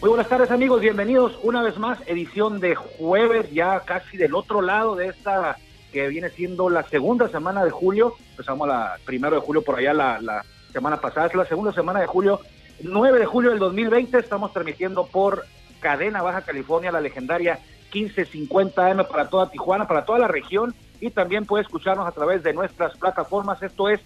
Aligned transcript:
Muy 0.00 0.10
buenas 0.10 0.28
tardes 0.28 0.50
amigos, 0.50 0.82
bienvenidos 0.82 1.38
una 1.42 1.62
vez 1.62 1.78
más, 1.78 1.98
edición 2.06 2.60
de 2.60 2.74
jueves, 2.74 3.50
ya 3.50 3.80
casi 3.80 4.18
del 4.18 4.34
otro 4.34 4.60
lado 4.60 4.94
de 4.94 5.06
esta 5.06 5.56
que 5.90 6.06
viene 6.08 6.28
siendo 6.28 6.68
la 6.68 6.82
segunda 6.82 7.28
semana 7.28 7.64
de 7.64 7.70
julio, 7.70 8.14
empezamos 8.32 8.68
la 8.68 8.98
primero 9.06 9.36
de 9.36 9.40
julio 9.40 9.62
por 9.62 9.78
allá 9.78 9.94
la, 9.94 10.44
semana 10.70 11.00
pasada, 11.00 11.28
es 11.28 11.34
la 11.34 11.46
segunda 11.46 11.72
semana 11.72 12.00
de 12.00 12.06
julio, 12.06 12.40
9 12.82 13.18
de 13.18 13.24
julio 13.24 13.50
del 13.50 13.58
2020, 13.58 14.18
estamos 14.18 14.52
transmitiendo 14.52 15.06
por 15.06 15.46
Cadena 15.80 16.20
Baja 16.20 16.42
California, 16.42 16.92
la 16.92 17.00
legendaria 17.00 17.58
1550 17.90 18.90
M 18.90 19.04
para 19.04 19.30
toda 19.30 19.50
Tijuana, 19.50 19.88
para 19.88 20.04
toda 20.04 20.18
la 20.18 20.28
región. 20.28 20.74
Y 21.00 21.10
también 21.10 21.46
puede 21.46 21.62
escucharnos 21.62 22.06
a 22.06 22.12
través 22.12 22.42
de 22.42 22.52
nuestras 22.52 22.96
plataformas, 22.98 23.62
esto 23.62 23.88
es 23.88 24.00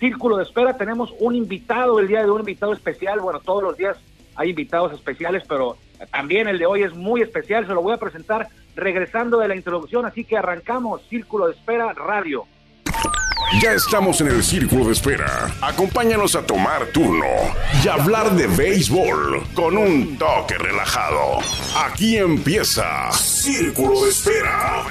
Círculo 0.00 0.36
de 0.36 0.42
Espera, 0.42 0.76
tenemos 0.76 1.14
un 1.20 1.36
invitado 1.36 2.00
el 2.00 2.08
día 2.08 2.18
de 2.18 2.26
hoy, 2.26 2.32
un 2.32 2.40
invitado 2.40 2.72
especial, 2.72 3.20
bueno, 3.20 3.38
todos 3.40 3.62
los 3.62 3.76
días 3.76 3.96
hay 4.36 4.50
invitados 4.50 4.92
especiales, 4.92 5.42
pero 5.48 5.76
también 6.10 6.48
el 6.48 6.58
de 6.58 6.66
hoy 6.66 6.82
es 6.82 6.94
muy 6.94 7.22
especial, 7.22 7.66
se 7.66 7.74
lo 7.74 7.82
voy 7.82 7.94
a 7.94 7.98
presentar 7.98 8.48
regresando 8.74 9.38
de 9.38 9.48
la 9.48 9.56
introducción, 9.56 10.04
así 10.04 10.24
que 10.24 10.36
arrancamos 10.36 11.02
Círculo 11.08 11.46
de 11.46 11.54
Espera 11.54 11.92
Radio. 11.94 12.46
Ya 13.62 13.72
estamos 13.72 14.20
en 14.20 14.26
el 14.26 14.42
círculo 14.42 14.86
de 14.86 14.92
espera. 14.92 15.46
Acompáñanos 15.62 16.34
a 16.34 16.44
tomar 16.44 16.86
turno 16.86 17.24
y 17.82 17.88
hablar 17.88 18.32
de 18.32 18.48
béisbol 18.48 19.46
con 19.54 19.78
un 19.78 20.18
toque 20.18 20.58
relajado. 20.58 21.38
Aquí 21.86 22.16
empieza 22.16 23.10
Círculo 23.12 24.02
de 24.02 24.10
Espera. 24.10 24.84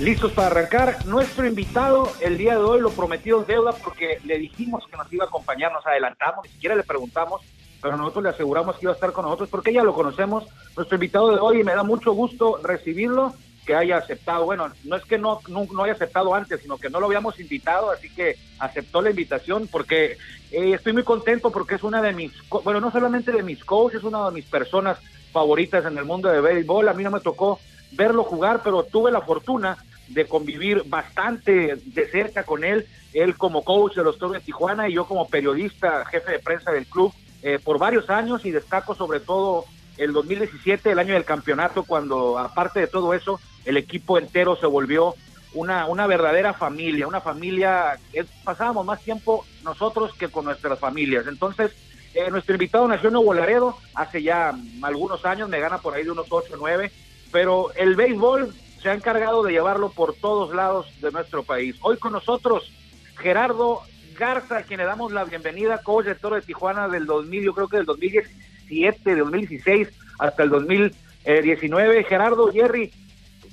Listos 0.00 0.32
para 0.32 0.46
arrancar. 0.46 1.04
Nuestro 1.04 1.46
invitado 1.46 2.10
el 2.22 2.38
día 2.38 2.52
de 2.52 2.62
hoy 2.62 2.80
lo 2.80 2.88
prometió 2.88 3.42
deuda 3.42 3.72
porque 3.72 4.18
le 4.24 4.38
dijimos 4.38 4.82
que 4.90 4.96
nos 4.96 5.12
iba 5.12 5.26
a 5.26 5.28
acompañar, 5.28 5.72
nos 5.72 5.86
adelantamos, 5.86 6.46
ni 6.46 6.50
siquiera 6.52 6.74
le 6.74 6.84
preguntamos, 6.84 7.42
pero 7.82 7.98
nosotros 7.98 8.24
le 8.24 8.30
aseguramos 8.30 8.76
que 8.76 8.86
iba 8.86 8.92
a 8.92 8.94
estar 8.94 9.12
con 9.12 9.26
nosotros 9.26 9.50
porque 9.50 9.74
ya 9.74 9.84
lo 9.84 9.92
conocemos. 9.92 10.46
Nuestro 10.74 10.96
invitado 10.96 11.30
de 11.30 11.38
hoy 11.38 11.60
y 11.60 11.64
me 11.64 11.74
da 11.74 11.82
mucho 11.82 12.12
gusto 12.12 12.58
recibirlo, 12.64 13.34
que 13.66 13.74
haya 13.74 13.98
aceptado. 13.98 14.46
Bueno, 14.46 14.72
no 14.84 14.96
es 14.96 15.04
que 15.04 15.18
no, 15.18 15.42
no, 15.48 15.82
haya 15.82 15.92
aceptado 15.92 16.34
antes, 16.34 16.62
sino 16.62 16.78
que 16.78 16.88
no 16.88 16.98
lo 16.98 17.04
habíamos 17.04 17.38
invitado, 17.38 17.90
así 17.90 18.08
que 18.08 18.38
aceptó 18.58 19.02
la 19.02 19.10
invitación 19.10 19.68
porque 19.70 20.16
eh, 20.50 20.72
estoy 20.72 20.94
muy 20.94 21.04
contento 21.04 21.50
porque 21.50 21.74
es 21.74 21.82
una 21.82 22.00
de 22.00 22.14
mis, 22.14 22.32
bueno, 22.64 22.80
no 22.80 22.90
solamente 22.90 23.32
de 23.32 23.42
mis 23.42 23.62
coaches, 23.66 23.98
es 23.98 24.04
una 24.04 24.30
de 24.30 24.32
mis 24.34 24.46
personas 24.46 24.98
favoritas 25.30 25.84
en 25.84 25.98
el 25.98 26.06
mundo 26.06 26.30
de 26.30 26.40
béisbol. 26.40 26.88
A 26.88 26.94
mí 26.94 27.04
no 27.04 27.10
me 27.10 27.20
tocó 27.20 27.60
verlo 27.92 28.24
jugar, 28.24 28.62
pero 28.64 28.82
tuve 28.84 29.10
la 29.10 29.20
fortuna 29.20 29.76
de 30.10 30.26
convivir 30.26 30.82
bastante 30.86 31.76
de 31.84 32.08
cerca 32.08 32.44
con 32.44 32.64
él, 32.64 32.86
él 33.12 33.36
como 33.36 33.64
coach 33.64 33.96
de 33.96 34.04
los 34.04 34.18
Toros 34.18 34.34
de 34.34 34.40
Tijuana 34.40 34.88
y 34.88 34.94
yo 34.94 35.06
como 35.06 35.28
periodista, 35.28 36.04
jefe 36.04 36.32
de 36.32 36.38
prensa 36.38 36.70
del 36.70 36.86
club 36.86 37.12
eh, 37.42 37.58
por 37.62 37.78
varios 37.78 38.10
años 38.10 38.44
y 38.44 38.50
destaco 38.50 38.94
sobre 38.94 39.20
todo 39.20 39.64
el 39.96 40.12
2017, 40.12 40.90
el 40.90 40.98
año 40.98 41.14
del 41.14 41.24
campeonato, 41.24 41.84
cuando 41.84 42.38
aparte 42.38 42.80
de 42.80 42.86
todo 42.86 43.14
eso, 43.14 43.40
el 43.64 43.76
equipo 43.76 44.18
entero 44.18 44.56
se 44.56 44.66
volvió 44.66 45.14
una, 45.52 45.86
una 45.86 46.06
verdadera 46.06 46.54
familia, 46.54 47.06
una 47.06 47.20
familia, 47.20 47.98
pasábamos 48.44 48.86
más 48.86 49.02
tiempo 49.02 49.44
nosotros 49.62 50.14
que 50.14 50.28
con 50.28 50.44
nuestras 50.44 50.78
familias. 50.78 51.26
Entonces, 51.26 51.72
eh, 52.14 52.30
nuestro 52.30 52.54
invitado 52.54 52.88
nació 52.88 53.08
en 53.08 53.14
Nuevo 53.14 53.34
Laredo 53.34 53.76
hace 53.94 54.22
ya 54.22 54.54
algunos 54.82 55.24
años, 55.24 55.48
me 55.48 55.60
gana 55.60 55.78
por 55.78 55.94
ahí 55.94 56.04
de 56.04 56.10
unos 56.10 56.26
8 56.30 56.54
o 56.54 56.56
9, 56.56 56.90
pero 57.30 57.72
el 57.74 57.94
béisbol 57.94 58.54
se 58.82 58.88
ha 58.88 58.94
encargado 58.94 59.42
de 59.42 59.52
llevarlo 59.52 59.90
por 59.90 60.14
todos 60.14 60.54
lados 60.54 60.86
de 61.00 61.10
nuestro 61.10 61.42
país. 61.42 61.76
Hoy 61.82 61.96
con 61.98 62.12
nosotros 62.12 62.72
Gerardo 63.18 63.82
Garza, 64.18 64.58
a 64.58 64.62
quien 64.62 64.78
le 64.78 64.86
damos 64.86 65.12
la 65.12 65.24
bienvenida, 65.24 65.82
coach 65.82 66.06
de 66.06 66.14
Toro 66.14 66.36
de 66.36 66.42
Tijuana 66.42 66.88
del 66.88 67.06
2000, 67.06 67.42
yo 67.42 67.54
creo 67.54 67.68
que 67.68 67.76
del 67.78 67.86
2017, 67.86 69.10
de 69.14 69.20
2016 69.20 69.88
hasta 70.18 70.42
el 70.42 70.50
2019. 70.50 72.04
Gerardo, 72.04 72.52
Jerry, 72.52 72.90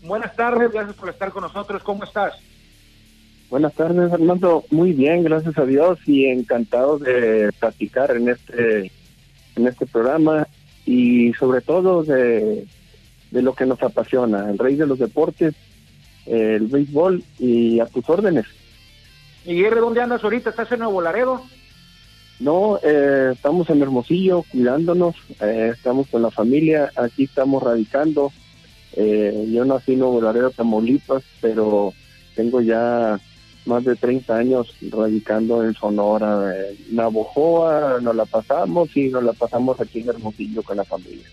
buenas 0.03 0.35
tardes, 0.35 0.71
gracias 0.71 0.95
por 0.95 1.09
estar 1.09 1.31
con 1.31 1.43
nosotros, 1.43 1.83
¿cómo 1.83 2.03
estás? 2.03 2.33
Buenas 3.49 3.73
tardes, 3.73 4.11
Fernando. 4.11 4.65
Muy 4.71 4.91
bien, 4.91 5.23
gracias 5.23 5.57
a 5.57 5.65
Dios 5.65 5.99
y 6.05 6.25
encantado 6.25 6.99
de 6.99 7.51
platicar 7.59 8.11
en 8.11 8.29
este 8.29 8.91
en 9.55 9.67
este 9.67 9.85
programa 9.85 10.47
y 10.85 11.33
sobre 11.33 11.61
todo 11.61 12.03
de 12.03 12.67
de 13.31 13.41
lo 13.41 13.53
que 13.53 13.65
nos 13.65 13.81
apasiona, 13.81 14.49
el 14.49 14.57
rey 14.57 14.75
de 14.75 14.87
los 14.87 14.99
deportes, 14.99 15.53
el 16.25 16.67
béisbol 16.67 17.23
y 17.39 17.79
a 17.79 17.85
tus 17.85 18.09
órdenes. 18.09 18.45
¿Y 19.45 19.63
R 19.63 19.79
dónde 19.79 20.01
andas 20.01 20.23
ahorita? 20.23 20.49
¿Estás 20.49 20.71
en 20.73 20.79
Nuevo 20.79 21.01
Laredo? 21.01 21.41
No, 22.39 22.79
eh, 22.83 23.31
estamos 23.33 23.69
en 23.69 23.81
Hermosillo 23.81 24.43
cuidándonos, 24.51 25.15
eh, 25.41 25.71
estamos 25.73 26.07
con 26.07 26.21
la 26.21 26.29
familia, 26.29 26.91
aquí 26.95 27.23
estamos 27.23 27.63
radicando. 27.63 28.31
Eh, 28.93 29.47
yo 29.51 29.65
nací 29.65 29.93
en 29.93 29.99
Nuevo 29.99 30.21
Laredo, 30.21 30.51
Tamaulipas, 30.51 31.23
pero 31.41 31.93
tengo 32.35 32.61
ya 32.61 33.19
más 33.65 33.83
de 33.85 33.95
30 33.95 34.37
años 34.37 34.75
radicando 34.91 35.63
en 35.63 35.73
Sonora. 35.73 36.53
En 36.55 36.95
Navojoa 36.95 37.99
nos 38.01 38.15
la 38.15 38.25
pasamos 38.25 38.95
y 38.95 39.09
nos 39.09 39.23
la 39.23 39.33
pasamos 39.33 39.79
aquí 39.81 40.01
en 40.01 40.09
Hermosillo 40.09 40.61
con 40.61 40.77
la 40.77 40.83
familia 40.83 41.25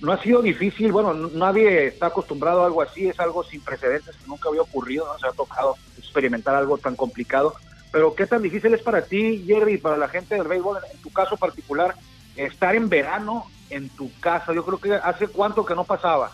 no 0.00 0.12
ha 0.12 0.22
sido 0.22 0.42
difícil, 0.42 0.92
bueno, 0.92 1.14
nadie 1.14 1.86
está 1.86 2.06
acostumbrado 2.06 2.62
a 2.62 2.66
algo 2.66 2.82
así, 2.82 3.08
es 3.08 3.18
algo 3.18 3.42
sin 3.44 3.60
precedentes 3.60 4.14
que 4.16 4.26
nunca 4.26 4.48
había 4.48 4.62
ocurrido, 4.62 5.06
no 5.06 5.18
se 5.18 5.26
ha 5.26 5.32
tocado 5.32 5.76
experimentar 5.96 6.54
algo 6.54 6.76
tan 6.76 6.96
complicado, 6.96 7.54
pero 7.90 8.14
¿qué 8.14 8.26
tan 8.26 8.42
difícil 8.42 8.74
es 8.74 8.82
para 8.82 9.02
ti, 9.02 9.44
Jerry, 9.46 9.78
para 9.78 9.96
la 9.96 10.08
gente 10.08 10.34
del 10.34 10.48
béisbol, 10.48 10.78
en 10.92 11.00
tu 11.00 11.10
caso 11.10 11.36
particular, 11.36 11.94
estar 12.36 12.74
en 12.76 12.88
verano 12.88 13.46
en 13.70 13.88
tu 13.88 14.10
casa? 14.20 14.52
Yo 14.52 14.64
creo 14.64 14.78
que 14.78 14.94
hace 14.94 15.28
cuánto 15.28 15.64
que 15.64 15.74
no 15.74 15.84
pasaba. 15.84 16.30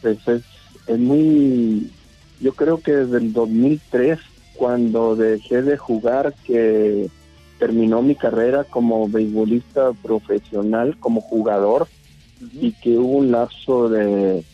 Pues 0.00 0.18
es, 0.28 0.42
es 0.86 0.98
muy, 0.98 1.90
yo 2.40 2.52
creo 2.52 2.80
que 2.80 2.92
desde 2.92 3.18
el 3.18 3.32
2003, 3.32 4.20
cuando 4.54 5.16
dejé 5.16 5.62
de 5.62 5.76
jugar, 5.76 6.32
que 6.44 7.10
terminó 7.58 8.02
mi 8.02 8.14
carrera 8.14 8.64
como 8.64 9.08
beisbolista 9.08 9.92
profesional, 9.94 10.96
como 11.00 11.20
jugador, 11.22 11.88
y 12.52 12.72
que 12.72 12.98
hubo 12.98 13.18
un 13.18 13.30
lapso 13.30 13.88
de 13.88 14.44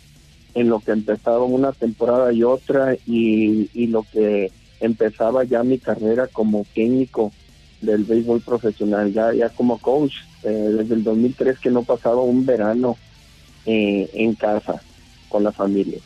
en 0.55 0.69
lo 0.69 0.81
que 0.81 0.93
empezaba 0.93 1.45
una 1.45 1.73
temporada 1.73 2.33
y 2.33 2.43
otra 2.43 2.97
y, 3.06 3.87
lo 3.87 4.05
que 4.12 4.51
empezaba 4.81 5.45
ya 5.45 5.62
mi 5.62 5.78
carrera 5.78 6.27
como 6.27 6.65
técnico 6.75 7.33
del 7.81 8.05
béisbol 8.05 8.41
profesional, 8.41 9.12
ya, 9.12 9.33
ya 9.33 9.49
como 9.51 9.78
coach, 9.78 10.15
eh, 10.43 10.49
desde 10.49 10.95
el 10.95 11.05
2003 11.05 11.59
que 11.59 11.71
no 11.71 11.83
pasaba 11.83 12.23
un 12.23 12.45
verano 12.45 12.97
eh, 13.67 14.11
en 14.12 14.34
casa 14.34 14.83
con 15.28 15.45
la 15.45 15.53
familia. 15.53 15.99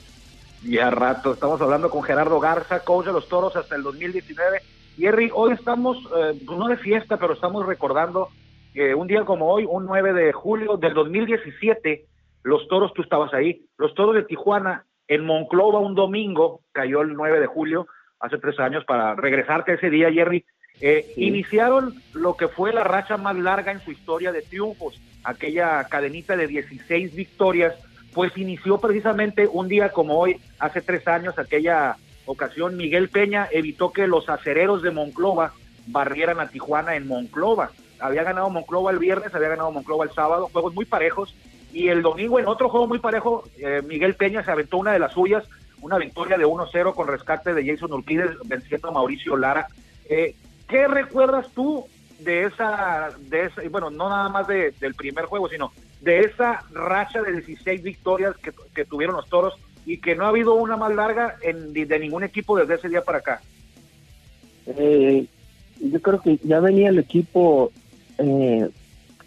Ya 0.62 0.91
rato, 0.91 1.34
estamos 1.34 1.61
hablando 1.61 1.91
con 1.91 2.03
Gerardo 2.03 2.39
Garza, 2.41 2.81
coach 2.81 3.06
de 3.06 3.12
los 3.12 3.28
Toros 3.28 3.56
hasta 3.56 3.77
el 3.77 3.83
2019. 3.83 4.62
Jerry, 4.97 5.31
hoy 5.34 5.53
estamos, 5.53 5.99
eh, 6.16 6.41
pues 6.47 6.59
no 6.59 6.69
de 6.69 6.77
fiesta, 6.77 7.16
pero 7.16 7.34
estamos 7.34 7.66
recordando 7.66 8.28
un 8.75 9.07
día 9.07 9.25
como 9.25 9.51
hoy, 9.51 9.65
un 9.69 9.87
9 9.87 10.12
de 10.12 10.33
julio 10.33 10.77
del 10.77 10.95
2017, 10.95 12.07
los 12.43 12.69
toros, 12.69 12.93
tú 12.93 13.03
estabas 13.03 13.33
ahí, 13.33 13.67
los 13.79 13.95
toros 13.95 14.15
de 14.15 14.25
Tijuana 14.25 14.85
en 15.09 15.25
Monclova 15.25 15.81
un 15.81 15.95
domingo, 15.95 16.61
cayó 16.73 17.03
el 17.03 17.15
9 17.15 17.41
de 17.41 17.47
julio, 17.47 17.87
hace 18.21 18.39
tres 18.39 18.59
años, 18.59 18.84
para 18.84 19.15
regresarte 19.15 19.75
ese 19.75 19.91
día, 19.91 20.11
Jerry, 20.11 20.45
eh, 20.81 21.13
iniciaron 21.17 21.95
lo 22.15 22.37
que 22.37 22.49
fue 22.49 22.73
la 22.73 22.84
racha 22.84 23.17
más 23.17 23.37
larga 23.37 23.73
en 23.73 23.81
su 23.81 23.93
historia 23.93 24.33
de 24.33 24.43
triunfos, 24.43 25.01
aquella 25.23 25.84
cadenita 25.84 26.37
de 26.37 26.47
16 26.47 27.15
victorias, 27.15 27.75
pues 28.13 28.37
inició 28.37 28.79
precisamente 28.79 29.49
un 29.51 29.69
día 29.69 29.91
como 29.91 30.19
hoy, 30.19 30.37
hace 30.59 30.81
tres 30.81 31.07
años, 31.07 31.39
aquella 31.39 31.97
ocasión, 32.27 32.77
Miguel 32.77 33.09
Peña 33.09 33.49
evitó 33.51 33.93
que 33.93 34.07
los 34.07 34.29
acereros 34.29 34.83
de 34.83 34.91
Monclova 34.91 35.53
barrieran 35.87 36.41
a 36.41 36.48
Tijuana 36.48 36.97
en 36.97 37.07
Monclova 37.07 37.71
había 38.04 38.22
ganado 38.22 38.51
Monclova 38.51 38.91
el 38.91 38.98
viernes, 38.98 39.34
había 39.34 39.48
ganado 39.48 39.72
Monclova 39.72 40.04
el 40.04 40.12
sábado, 40.12 40.51
juegos 40.53 40.74
muy 40.74 40.84
parejos. 40.84 41.34
Y 41.72 41.89
el 41.89 42.03
domingo, 42.03 42.39
en 42.39 42.47
otro 42.47 42.68
juego 42.68 42.86
muy 42.86 42.98
parejo, 42.98 43.45
eh, 43.56 43.83
Miguel 43.83 44.15
Peña 44.15 44.45
se 44.45 44.51
aventó 44.51 44.77
una 44.77 44.92
de 44.92 44.98
las 44.98 45.12
suyas, 45.12 45.45
una 45.80 45.97
victoria 45.97 46.36
de 46.36 46.45
1-0 46.45 46.95
con 46.95 47.09
rescate 47.09 47.54
de 47.54 47.66
Jason 47.66 47.95
Urquídez 47.95 48.30
venciendo 48.45 48.89
a 48.89 48.92
Mauricio 48.92 49.39
Lara. 49.39 49.68
Eh, 50.06 50.36
¿Qué 50.68 50.86
recuerdas 50.86 51.48
tú 51.54 51.86
de 52.18 52.45
esa, 52.45 53.09
de 53.18 53.47
esa, 53.47 53.62
bueno, 53.71 53.91
no 53.91 54.10
nada 54.10 54.28
más 54.28 54.47
de, 54.47 54.72
del 54.72 54.95
primer 54.95 55.24
juego, 55.24 55.48
sino 55.48 55.72
de 56.03 56.21
esa 56.21 56.62
racha 56.72 57.22
de 57.22 57.33
16 57.33 57.83
victorias 57.83 58.36
que, 58.36 58.53
que 58.74 58.84
tuvieron 58.84 59.16
los 59.16 59.28
toros 59.30 59.54
y 59.86 59.98
que 59.98 60.15
no 60.15 60.27
ha 60.27 60.28
habido 60.28 60.54
una 60.54 60.77
más 60.77 60.95
larga 60.95 61.36
en, 61.41 61.72
de 61.72 61.98
ningún 61.98 62.22
equipo 62.22 62.59
desde 62.59 62.74
ese 62.74 62.91
día 62.91 63.03
para 63.03 63.18
acá? 63.18 63.41
Eh, 64.66 65.27
yo 65.80 66.00
creo 66.00 66.21
que 66.21 66.39
ya 66.42 66.60
venía 66.60 66.89
el 66.89 66.98
equipo 66.98 67.72
eh, 68.19 68.69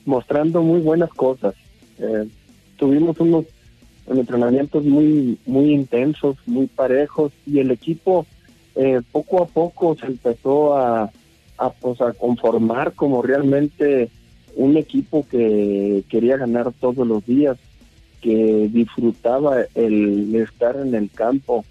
mostrando 0.05 0.61
muy 0.61 0.81
buenas 0.81 1.09
cosas. 1.11 1.55
Eh, 1.99 2.27
tuvimos 2.77 3.19
unos 3.19 3.45
entrenamientos 4.07 4.85
muy 4.85 5.37
muy 5.45 5.73
intensos, 5.73 6.37
muy 6.45 6.67
parejos 6.67 7.33
y 7.45 7.59
el 7.59 7.71
equipo 7.71 8.25
eh, 8.75 9.01
poco 9.11 9.41
a 9.41 9.47
poco 9.47 9.95
se 9.95 10.05
empezó 10.05 10.77
a, 10.77 11.11
a, 11.57 11.69
pues, 11.71 11.99
a 11.99 12.13
conformar 12.13 12.93
como 12.93 13.21
realmente 13.21 14.09
un 14.55 14.77
equipo 14.77 15.25
que 15.27 16.03
quería 16.09 16.37
ganar 16.37 16.71
todos 16.79 17.07
los 17.07 17.25
días, 17.25 17.57
que 18.21 18.69
disfrutaba 18.71 19.61
el 19.75 20.35
estar 20.35 20.75
en 20.75 20.95
el 20.95 21.09
campo 21.11 21.63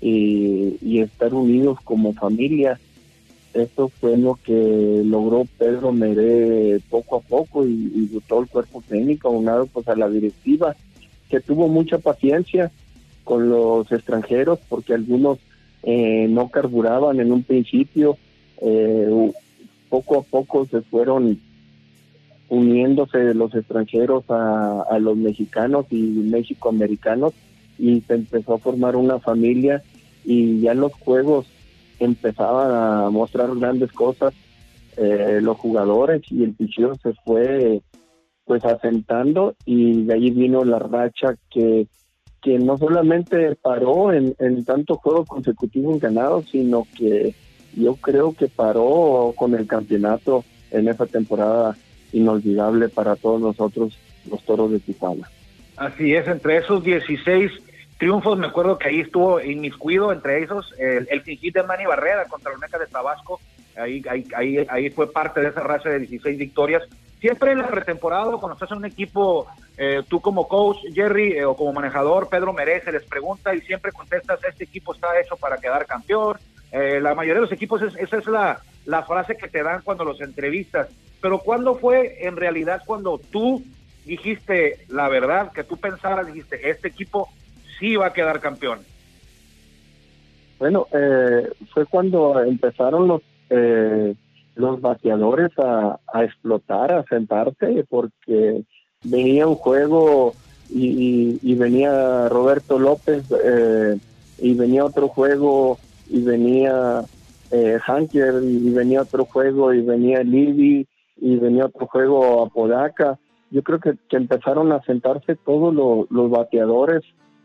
y, 0.00 1.00
estar 1.00 1.32
unidos 1.34 1.78
como 1.84 2.12
familia. 2.14 2.78
Esto 3.52 3.88
fue 3.88 4.16
lo 4.16 4.38
que 4.44 5.02
logró 5.04 5.44
Pedro 5.58 5.92
Meré 5.92 6.80
poco 6.88 7.16
a 7.16 7.20
poco 7.20 7.66
y, 7.66 8.08
todo 8.28 8.42
el 8.42 8.48
cuerpo 8.48 8.82
técnico, 8.88 9.30
unado 9.30 9.66
pues 9.66 9.88
a 9.88 9.96
la 9.96 10.08
directiva, 10.08 10.76
que 11.28 11.40
tuvo 11.40 11.68
mucha 11.68 11.98
paciencia 11.98 12.70
con 13.24 13.48
los 13.48 13.90
extranjeros 13.90 14.60
porque 14.68 14.94
algunos 14.94 15.38
eh, 15.82 16.26
no 16.28 16.48
carburaban 16.48 17.20
en 17.20 17.32
un 17.32 17.42
principio, 17.42 18.16
eh, 18.60 19.32
poco 19.88 20.18
a 20.18 20.22
poco 20.22 20.66
se 20.66 20.82
fueron 20.82 21.40
uniéndose 22.50 23.32
los 23.34 23.54
extranjeros 23.54 24.24
a, 24.28 24.98
los 25.00 25.16
mexicanos 25.16 25.86
y 25.90 25.96
mexicoamericanos 25.96 27.32
y 27.78 28.00
se 28.02 28.14
empezó 28.14 28.54
a 28.54 28.58
formar 28.58 28.96
una 28.96 29.20
familia 29.20 29.82
y 30.24 30.60
ya 30.60 30.74
los 30.74 30.92
juegos 30.92 31.46
empezaban 32.00 32.70
a 32.72 33.10
mostrar 33.10 33.54
grandes 33.56 33.92
cosas 33.92 34.34
eh, 34.96 35.38
los 35.40 35.56
jugadores 35.56 36.22
y 36.30 36.42
el 36.42 36.54
picheo 36.54 36.94
se 36.96 37.12
fue 37.24 37.80
pues 38.44 38.64
asentando 38.64 39.54
y 39.64 40.02
de 40.02 40.14
ahí 40.14 40.30
vino 40.30 40.64
la 40.64 40.80
racha 40.80 41.36
que 41.50 41.86
que 42.42 42.58
no 42.58 42.78
solamente 42.78 43.54
paró 43.56 44.12
en, 44.12 44.34
en 44.38 44.64
tantos 44.64 44.98
juegos 44.98 45.28
consecutivos 45.28 46.00
ganados, 46.00 46.46
sino 46.50 46.86
que 46.96 47.34
yo 47.76 47.96
creo 47.96 48.32
que 48.32 48.48
paró 48.48 49.34
con 49.36 49.54
el 49.54 49.66
campeonato 49.66 50.44
en 50.70 50.88
esa 50.88 51.06
temporada 51.06 51.76
inolvidable 52.12 52.88
para 52.88 53.16
todos 53.16 53.40
nosotros, 53.40 53.98
los 54.30 54.42
toros 54.44 54.72
de 54.72 54.80
Tijuana. 54.80 55.28
Así 55.76 56.14
es, 56.14 56.26
entre 56.28 56.58
esos 56.58 56.82
16 56.82 57.52
triunfos, 58.00 58.38
me 58.38 58.46
acuerdo 58.46 58.78
que 58.78 58.88
ahí 58.88 59.00
estuvo 59.00 59.40
inmiscuido, 59.42 60.10
entre 60.10 60.42
esos, 60.42 60.74
el, 60.78 61.06
el 61.10 61.22
de 61.22 61.62
Manny 61.62 61.84
Barrera 61.84 62.24
contra 62.24 62.50
los 62.50 62.60
de 62.60 62.86
Tabasco, 62.90 63.38
ahí, 63.76 64.02
ahí, 64.08 64.26
ahí, 64.34 64.66
ahí 64.68 64.90
fue 64.90 65.12
parte 65.12 65.40
de 65.40 65.48
esa 65.48 65.60
raza 65.60 65.90
de 65.90 66.00
16 66.00 66.38
victorias. 66.38 66.82
Siempre 67.20 67.52
en 67.52 67.58
la 67.58 67.68
pretemporada, 67.68 68.32
cuando 68.38 68.54
estás 68.54 68.70
en 68.70 68.78
un 68.78 68.86
equipo 68.86 69.46
eh, 69.76 70.02
tú 70.08 70.22
como 70.22 70.48
coach, 70.48 70.78
Jerry, 70.94 71.32
eh, 71.32 71.44
o 71.44 71.54
como 71.54 71.74
manejador, 71.74 72.30
Pedro 72.30 72.54
Merece, 72.54 72.90
les 72.90 73.04
pregunta 73.04 73.54
y 73.54 73.60
siempre 73.60 73.92
contestas, 73.92 74.40
este 74.48 74.64
equipo 74.64 74.94
está 74.94 75.08
hecho 75.20 75.36
para 75.36 75.58
quedar 75.58 75.84
campeón. 75.84 76.38
Eh, 76.72 77.00
la 77.02 77.14
mayoría 77.14 77.34
de 77.34 77.42
los 77.42 77.52
equipos, 77.52 77.82
esa 77.82 78.16
es 78.16 78.26
la, 78.26 78.62
la 78.86 79.02
frase 79.02 79.36
que 79.36 79.48
te 79.48 79.62
dan 79.62 79.82
cuando 79.82 80.04
los 80.04 80.22
entrevistas. 80.22 80.88
Pero 81.20 81.40
¿cuándo 81.40 81.74
fue 81.74 82.26
en 82.26 82.36
realidad 82.36 82.82
cuando 82.86 83.18
tú 83.18 83.62
dijiste 84.06 84.86
la 84.88 85.10
verdad, 85.10 85.52
que 85.52 85.64
tú 85.64 85.76
pensaras, 85.76 86.26
dijiste, 86.26 86.70
este 86.70 86.88
equipo 86.88 87.28
sí 87.80 87.96
va 87.96 88.06
a 88.06 88.12
quedar 88.12 88.40
campeón? 88.40 88.78
Bueno, 90.60 90.86
fue 91.72 91.86
cuando 91.86 92.40
empezaron 92.44 93.08
los 93.08 93.22
los 94.54 94.80
bateadores 94.80 95.50
a, 95.58 95.98
a 96.12 96.24
explotar, 96.24 96.92
a 96.92 97.04
sentarse, 97.04 97.84
porque 97.88 98.62
venía 99.02 99.46
un 99.46 99.54
juego 99.54 100.34
y, 100.72 101.54
venía 101.54 102.28
Roberto 102.28 102.78
López 102.78 103.24
eh, 103.44 103.98
y 104.38 104.54
venía 104.54 104.84
otro 104.84 105.08
juego 105.08 105.78
y 106.08 106.22
venía 106.22 107.02
eh, 107.50 107.78
Hanker 107.84 108.42
y 108.42 108.70
venía 108.70 109.02
otro 109.02 109.24
juego 109.24 109.74
y 109.74 109.80
venía 109.82 110.22
Libby 110.22 110.86
y 111.16 111.36
venía 111.36 111.66
otro 111.66 111.86
juego 111.86 112.44
Apodaca. 112.44 113.18
Yo 113.50 113.62
creo 113.62 113.80
que, 113.80 113.94
empezaron 114.10 114.70
a 114.72 114.82
sentarse 114.82 115.34
todos 115.34 115.74
los 116.08 116.30
bateadores. 116.30 117.02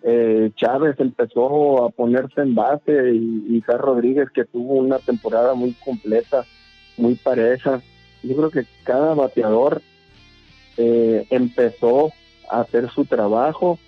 Eh, 0.08 0.52
Chávez 0.56 0.96
empezó 1.00 1.84
a 1.84 1.90
ponerse 1.90 2.40
en 2.40 2.54
base 2.54 3.12
y, 3.12 3.58
y 3.58 3.62
Rodríguez 3.62 4.30
que 4.30 4.46
tuvo 4.46 4.76
una 4.76 5.00
temporada 5.00 5.56
muy 5.56 5.74
completa, 5.84 6.46
muy 6.96 7.16
pareja. 7.16 7.82
Yo 8.22 8.36
creo 8.36 8.52
que 8.52 8.66
cada 8.84 9.16
bateador 9.16 9.82
eh, 10.78 11.26
empezó 11.32 12.12
a 12.52 12.60
hacer 12.62 12.88
su 12.92 13.06
trabajo 13.06 13.80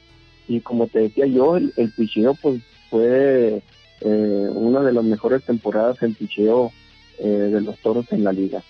y 0.48 0.62
como 0.62 0.88
te 0.88 1.02
decía 1.02 1.28
yo, 1.28 1.56
el, 1.56 1.72
el 1.78 1.92
picheo 1.92 2.34
pues 2.42 2.64
fue 2.90 3.62
eh, 4.02 4.50
una 4.56 4.82
de 4.82 4.94
las 4.94 5.04
mejores 5.04 5.44
temporadas 5.44 6.02
en 6.02 6.16
picheo 6.16 6.72
eh, 7.20 7.28
de 7.28 7.62
los 7.62 7.78
toros 7.78 8.12
en 8.12 8.24
la 8.24 8.34
liga. 8.34 8.64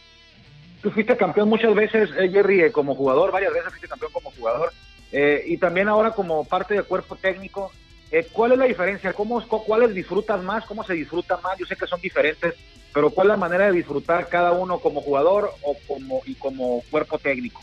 Tú 0.82 0.92
fuiste 0.92 1.16
campeón 1.16 1.48
muchas 1.48 1.74
veces, 1.74 2.10
Jerry, 2.12 2.70
como 2.72 2.94
jugador, 2.94 3.32
varias 3.32 3.54
veces 3.54 3.70
fuiste 3.70 3.88
campeón 3.88 4.12
como 4.12 4.32
jugador 4.32 4.70
y 5.12 5.58
también 5.58 5.88
ahora 5.88 6.12
como 6.12 6.44
parte 6.44 6.74
del 6.74 6.86
cuerpo 6.86 7.16
técnico. 7.16 7.72
¿Cuál 8.32 8.54
es 8.54 8.58
la 8.58 8.66
diferencia? 8.66 9.14
¿Cómo, 9.14 9.46
¿Cuáles 9.48 9.94
disfrutas 9.94 10.42
más? 10.42 10.66
¿Cómo 10.66 10.84
se 10.84 10.94
disfruta 10.94 11.38
más? 11.44 11.58
Yo 11.58 11.66
sé 11.66 11.76
que 11.76 11.88
son 11.88 12.00
diferentes, 12.00 12.54
pero 12.94 13.10
¿cuál 13.10 13.28
es 13.28 13.32
la 13.32 13.38
manera 13.38 13.68
de 13.68 13.74
disfrutar 13.74 14.28
cada 14.30 14.54
uno 14.54 14.80
como 14.80 15.02
jugador 15.02 15.52
o 15.62 15.76
como, 15.88 16.22
y 16.26 16.36
como 16.36 16.82
cuerpo 16.90 17.20
técnico? 17.20 17.62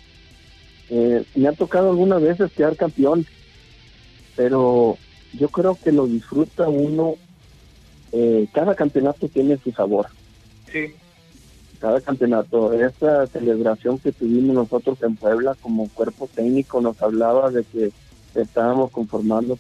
Eh, 0.90 1.24
me 1.34 1.48
ha 1.48 1.52
tocado 1.52 1.90
algunas 1.90 2.20
veces 2.20 2.52
quedar 2.52 2.76
campeón, 2.76 3.26
pero 4.36 4.98
yo 5.32 5.48
creo 5.48 5.78
que 5.82 5.92
lo 5.92 6.06
disfruta 6.06 6.68
uno. 6.68 7.16
Eh, 8.12 8.46
cada 8.52 8.74
campeonato 8.74 9.28
tiene 9.28 9.58
su 9.58 9.72
sabor. 9.72 10.08
Sí. 10.70 10.94
Cada 11.84 12.00
campeonato. 12.00 12.72
Esa 12.72 13.26
celebración 13.26 13.98
que 13.98 14.10
tuvimos 14.10 14.54
nosotros 14.54 15.02
en 15.02 15.16
Puebla 15.16 15.54
como 15.60 15.86
cuerpo 15.90 16.26
técnico 16.34 16.80
nos 16.80 17.02
hablaba 17.02 17.50
de 17.50 17.62
que 17.62 17.92
estábamos 18.34 18.90
conformando, 18.90 19.58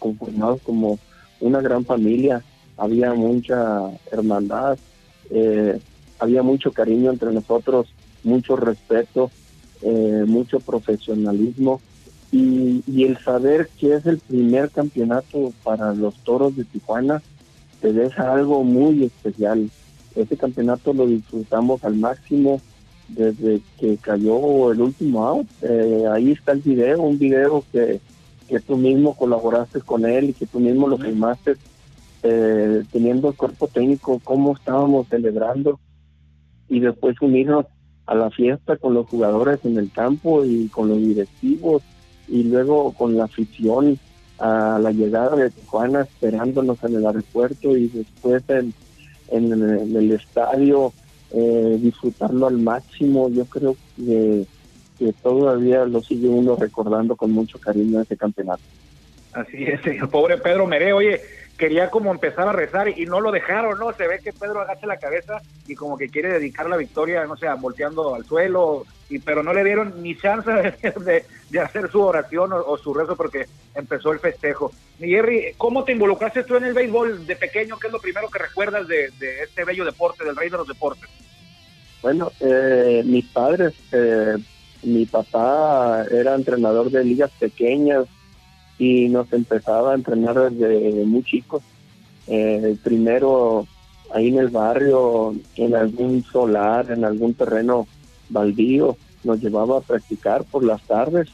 conformados 0.00 0.60
como 0.62 0.98
una 1.38 1.60
gran 1.60 1.84
familia. 1.84 2.42
Había 2.76 3.14
mucha 3.14 3.82
hermandad, 4.10 4.78
eh, 5.30 5.78
había 6.18 6.42
mucho 6.42 6.72
cariño 6.72 7.12
entre 7.12 7.32
nosotros, 7.32 7.86
mucho 8.24 8.56
respeto 8.56 9.30
eh, 9.82 10.24
mucho 10.26 10.58
profesionalismo 10.58 11.80
y, 12.32 12.82
el 13.04 13.16
saber 13.18 13.70
que 13.78 13.94
es 13.94 14.06
el 14.06 14.18
primer 14.18 14.70
campeonato 14.70 15.52
para 15.62 15.94
los 15.94 16.16
toros 16.24 16.56
de 16.56 16.64
Tijuana 16.64 17.22
te 17.80 17.92
deja 17.92 18.32
algo 18.32 18.64
muy 18.64 19.04
especial. 19.04 19.70
Ese 20.22 20.36
campeonato 20.36 20.92
lo 20.92 21.06
disfrutamos 21.06 21.84
al 21.84 21.96
máximo 21.96 22.60
desde 23.08 23.60
que 23.78 23.96
cayó 23.96 24.72
el 24.72 24.80
último 24.80 25.26
out. 25.26 25.48
Eh, 25.62 26.04
ahí 26.10 26.32
está 26.32 26.52
el 26.52 26.60
video, 26.60 27.02
un 27.02 27.18
video 27.18 27.64
que, 27.72 28.00
que 28.48 28.60
tú 28.60 28.76
mismo 28.76 29.16
colaboraste 29.16 29.80
con 29.80 30.04
él 30.04 30.30
y 30.30 30.32
que 30.32 30.46
tú 30.46 30.60
mismo 30.60 30.88
lo 30.88 30.98
filmaste, 30.98 31.56
eh, 32.22 32.82
teniendo 32.92 33.28
el 33.28 33.34
cuerpo 33.34 33.68
técnico, 33.68 34.20
cómo 34.22 34.54
estábamos 34.54 35.08
celebrando 35.08 35.80
y 36.68 36.80
después 36.80 37.20
unirnos 37.20 37.66
a 38.06 38.14
la 38.14 38.30
fiesta 38.30 38.76
con 38.76 38.94
los 38.94 39.06
jugadores 39.06 39.60
en 39.64 39.78
el 39.78 39.90
campo 39.90 40.44
y 40.44 40.68
con 40.68 40.88
los 40.88 40.98
directivos 40.98 41.82
y 42.28 42.44
luego 42.44 42.92
con 42.92 43.16
la 43.16 43.24
afición 43.24 43.98
a 44.38 44.78
la 44.82 44.90
llegada 44.90 45.36
de 45.36 45.50
Tijuana 45.50 46.02
esperándonos 46.02 46.82
en 46.82 46.96
el 46.96 47.06
aeropuerto 47.06 47.76
y 47.76 47.88
después 47.88 48.42
en, 48.48 48.72
en, 49.30 49.52
el 49.52 50.12
estadio 50.12 50.92
eh, 51.32 51.78
disfrutarlo 51.80 52.46
al 52.46 52.58
máximo. 52.58 53.28
Yo 53.30 53.44
creo 53.46 53.76
que, 53.96 54.46
que 54.98 55.12
todavía 55.22 55.84
lo 55.84 56.02
sigue 56.02 56.28
uno 56.28 56.56
recordando 56.56 57.16
con 57.16 57.30
mucho 57.32 57.58
cariño 57.58 58.00
ese 58.00 58.16
campeonato. 58.16 58.62
Así 59.32 59.64
es, 59.64 59.84
el 59.86 60.08
pobre 60.08 60.38
Pedro 60.38 60.66
Meré, 60.66 60.92
oye, 60.92 61.20
quería 61.60 61.90
como 61.90 62.10
empezar 62.10 62.48
a 62.48 62.52
rezar 62.52 62.88
y 62.88 63.04
no 63.04 63.20
lo 63.20 63.30
dejaron, 63.30 63.78
¿no? 63.78 63.92
Se 63.92 64.08
ve 64.08 64.20
que 64.24 64.32
Pedro 64.32 64.62
agacha 64.62 64.86
la 64.86 64.96
cabeza 64.96 65.42
y 65.68 65.74
como 65.74 65.98
que 65.98 66.08
quiere 66.08 66.32
dedicar 66.32 66.66
la 66.70 66.78
victoria, 66.78 67.26
no 67.26 67.36
sé, 67.36 67.46
volteando 67.58 68.14
al 68.14 68.24
suelo, 68.24 68.86
y, 69.10 69.18
pero 69.18 69.42
no 69.42 69.52
le 69.52 69.62
dieron 69.62 70.02
ni 70.02 70.16
chance 70.16 70.50
de, 70.50 71.24
de, 71.50 71.60
hacer 71.60 71.90
su 71.90 72.00
oración 72.00 72.50
o, 72.54 72.78
su 72.78 72.94
rezo 72.94 73.14
porque 73.14 73.44
empezó 73.74 74.10
el 74.10 74.20
festejo. 74.20 74.72
Jerry, 74.98 75.52
¿cómo 75.58 75.84
te 75.84 75.92
involucraste 75.92 76.44
tú 76.44 76.56
en 76.56 76.64
el 76.64 76.72
béisbol 76.72 77.26
de 77.26 77.36
pequeño? 77.36 77.78
¿Qué 77.78 77.88
es 77.88 77.92
lo 77.92 78.00
primero 78.00 78.30
que 78.30 78.38
recuerdas 78.38 78.88
de, 78.88 79.10
este 79.42 79.64
bello 79.64 79.84
deporte, 79.84 80.24
del 80.24 80.36
rey 80.36 80.48
de 80.48 80.56
los 80.56 80.66
deportes? 80.66 81.10
Bueno, 82.00 82.32
eh, 82.40 83.02
mis 83.04 83.26
padres, 83.26 83.74
eh, 83.92 84.34
mi 84.82 85.04
papá 85.04 86.06
era 86.10 86.34
entrenador 86.34 86.90
de 86.90 87.04
ligas 87.04 87.30
pequeñas, 87.38 88.06
y 88.80 89.10
nos 89.10 89.30
empezaba 89.34 89.92
a 89.92 89.94
entrenar 89.94 90.50
desde 90.50 91.04
muy 91.04 91.22
chicos. 91.22 91.62
Eh, 92.26 92.76
primero 92.82 93.66
ahí 94.14 94.28
en 94.28 94.38
el 94.38 94.48
barrio, 94.48 95.34
en 95.56 95.76
algún 95.76 96.24
solar, 96.24 96.90
en 96.90 97.04
algún 97.04 97.34
terreno 97.34 97.86
baldío, 98.30 98.96
nos 99.22 99.38
llevaba 99.38 99.76
a 99.76 99.82
practicar 99.82 100.44
por 100.44 100.64
las 100.64 100.82
tardes. 100.84 101.28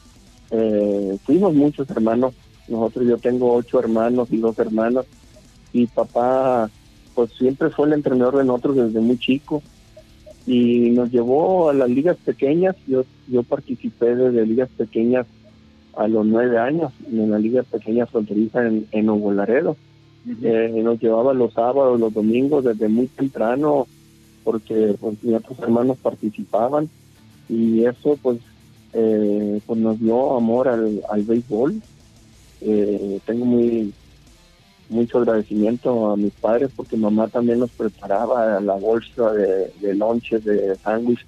Eh, 0.51 1.17
fuimos 1.23 1.53
muchos 1.53 1.89
hermanos, 1.89 2.33
nosotros 2.67 3.07
yo 3.07 3.17
tengo 3.17 3.53
ocho 3.53 3.79
hermanos 3.79 4.27
y 4.29 4.37
dos 4.37 4.59
hermanas, 4.59 5.05
y 5.71 5.87
papá 5.87 6.69
pues 7.15 7.31
siempre 7.31 7.69
fue 7.69 7.87
el 7.87 7.93
entrenador 7.93 8.39
de 8.39 8.43
nosotros 8.43 8.75
desde 8.75 8.99
muy 8.99 9.17
chico. 9.17 9.63
y 10.45 10.91
nos 10.91 11.11
llevó 11.11 11.69
a 11.69 11.73
las 11.73 11.89
ligas 11.89 12.15
pequeñas. 12.23 12.75
Yo, 12.87 13.03
yo 13.27 13.43
participé 13.43 14.15
desde 14.15 14.45
ligas 14.45 14.69
pequeñas 14.77 15.25
a 15.97 16.07
los 16.07 16.25
nueve 16.25 16.57
años 16.57 16.93
en 17.11 17.29
la 17.31 17.39
liga 17.39 17.63
pequeña 17.63 18.05
fronteriza 18.05 18.65
en, 18.65 18.87
en 18.91 19.05
Nuevo 19.05 19.31
Laredo. 19.33 19.75
Eh, 20.43 20.81
nos 20.83 20.99
llevaba 20.99 21.33
los 21.33 21.53
sábados, 21.53 21.99
los 21.99 22.13
domingos 22.13 22.63
desde 22.63 22.89
muy 22.89 23.07
temprano 23.07 23.87
porque 24.43 24.95
pues, 24.99 25.17
otros 25.33 25.59
hermanos 25.59 25.97
participaban 26.01 26.89
y 27.49 27.85
eso 27.85 28.17
pues, 28.21 28.39
eh, 28.93 29.59
pues 29.65 29.79
nos 29.79 29.99
dio 29.99 30.35
amor 30.35 30.67
al, 30.67 31.01
al 31.09 31.23
béisbol. 31.23 31.81
Eh, 32.61 33.19
tengo 33.25 33.45
muy 33.45 33.93
mucho 34.89 35.17
agradecimiento 35.17 36.11
a 36.11 36.17
mis 36.17 36.33
padres 36.33 36.71
porque 36.75 36.95
mamá 36.95 37.27
también 37.27 37.59
nos 37.59 37.71
preparaba 37.71 38.59
la 38.61 38.75
bolsa 38.75 39.33
de, 39.33 39.71
de 39.81 39.95
lonches, 39.95 40.43
de 40.45 40.75
sándwich 40.75 41.25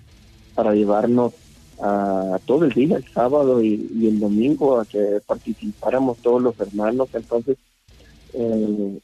para 0.56 0.74
llevarnos 0.74 1.34
a 1.81 2.39
todo 2.45 2.65
el 2.65 2.71
día, 2.74 2.98
el 2.98 3.07
sábado 3.12 3.62
y, 3.62 4.07
el 4.07 4.19
domingo, 4.19 4.79
a 4.79 4.86
que 4.86 5.21
participáramos 5.25 6.17
todos 6.19 6.41
los 6.41 6.59
hermanos. 6.59 7.09
Entonces, 7.13 7.57
eh, 8.33 9.00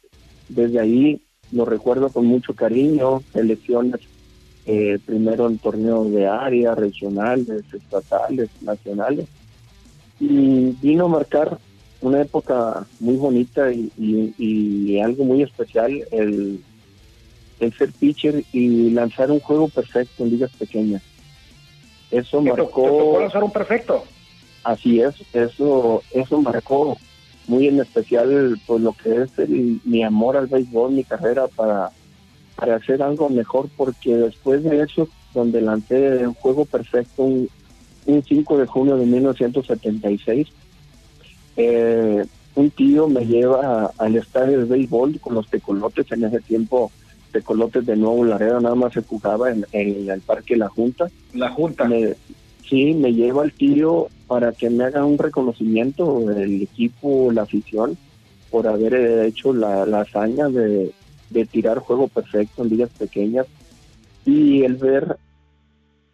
desde 0.49 0.79
ahí 0.79 1.21
lo 1.51 1.65
recuerdo 1.65 2.09
con 2.09 2.25
mucho 2.25 2.53
cariño, 2.53 3.21
elecciones 3.33 4.01
eh, 4.65 4.99
primero 5.05 5.47
en 5.47 5.59
torneos 5.59 6.11
de 6.11 6.27
área, 6.27 6.73
regionales, 6.73 7.63
estatales, 7.71 8.49
nacionales, 8.61 9.27
y 10.19 10.71
vino 10.81 11.05
a 11.05 11.09
marcar 11.09 11.59
una 12.01 12.21
época 12.21 12.85
muy 12.99 13.15
bonita 13.15 13.71
y, 13.71 14.99
algo 14.99 15.23
muy 15.23 15.43
especial, 15.43 16.03
el, 16.11 16.61
el 17.59 17.73
ser 17.73 17.91
pitcher 17.91 18.43
y 18.51 18.89
lanzar 18.89 19.29
un 19.29 19.39
juego 19.39 19.67
perfecto 19.69 20.23
en 20.23 20.31
ligas 20.31 20.51
pequeñas. 20.57 21.03
Eso 22.11 22.41
marcó... 22.41 23.19
lanzar 23.19 23.43
un 23.43 23.51
perfecto? 23.51 24.03
Así 24.63 24.99
es, 24.99 25.15
eso, 25.33 26.01
eso 26.11 26.41
marcó 26.41 26.97
muy 27.47 27.67
en 27.67 27.79
especial 27.79 28.59
por 28.65 28.81
lo 28.81 28.93
que 28.93 29.23
es 29.23 29.49
mi 29.85 30.03
amor 30.03 30.37
al 30.37 30.47
béisbol, 30.47 30.93
mi 30.93 31.03
carrera 31.03 31.47
para, 31.47 31.91
para 32.55 32.77
hacer 32.77 33.03
algo 33.03 33.29
mejor, 33.29 33.69
porque 33.77 34.15
después 34.15 34.63
de 34.63 34.81
eso, 34.81 35.07
donde 35.33 35.61
lancé 35.61 36.25
un 36.25 36.33
juego 36.33 36.65
perfecto 36.65 37.23
un, 37.23 37.49
un 38.07 38.23
5 38.23 38.57
de 38.57 38.65
junio 38.65 38.97
de 38.97 39.05
1976, 39.05 40.47
eh, 41.57 42.25
un 42.55 42.71
tío 42.71 43.07
me 43.07 43.25
lleva 43.25 43.91
al 43.97 44.15
estadio 44.15 44.59
de 44.59 44.65
béisbol 44.65 45.19
con 45.19 45.35
los 45.35 45.47
tecolotes. 45.49 46.09
En 46.11 46.23
ese 46.23 46.39
tiempo, 46.39 46.91
tecolotes 47.35 47.85
de 47.85 47.97
Nuevo 47.97 48.23
Laredo 48.23 48.61
nada 48.61 48.75
más 48.75 48.93
se 48.93 49.01
jugaba 49.01 49.51
en, 49.51 49.65
el 49.73 50.21
Parque 50.21 50.55
La 50.55 50.69
Junta. 50.69 51.09
La 51.33 51.49
Junta. 51.49 51.85
sí, 52.69 52.93
me 52.93 53.13
lleva 53.13 53.43
al 53.43 53.51
tío 53.51 54.07
para 54.25 54.53
que 54.53 54.69
me 54.69 54.85
haga 54.85 55.03
un 55.03 55.17
reconocimiento 55.17 56.21
del 56.21 56.61
equipo, 56.61 57.33
la 57.33 57.41
afición, 57.41 57.97
por 58.49 58.67
haber 58.67 59.25
hecho 59.25 59.53
la, 59.53 59.83
hazaña 59.99 60.47
de, 60.47 60.93
de 61.29 61.45
tirar 61.45 61.79
juego 61.79 62.07
perfecto 62.07 62.63
en 62.63 62.69
ligas 62.69 62.89
pequeñas. 62.97 63.47
Y 64.25 64.63
el 64.63 64.75
ver 64.75 65.17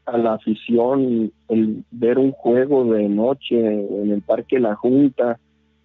a 0.07 0.17
la 0.17 0.33
afición 0.33 1.31
el 1.49 1.83
ver 1.91 2.17
un 2.17 2.31
juego 2.31 2.91
de 2.91 3.07
noche 3.09 3.59
en 3.59 4.11
el 4.11 4.23
Parque 4.23 4.59
La 4.59 4.75
Junta, 4.75 5.37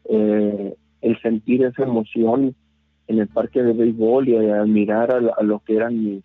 eh, 0.09 0.75
el 1.03 1.21
sentir 1.21 1.63
esa 1.63 1.83
emoción 1.83 2.55
en 3.09 3.19
el 3.19 3.29
parque 3.29 3.63
de 3.63 3.73
béisbol 3.73 4.29
y 4.29 4.37
admirar 4.37 5.11
a, 5.13 5.43
lo 5.43 5.61
que 5.61 5.77
eran 5.77 6.03
mis, 6.03 6.25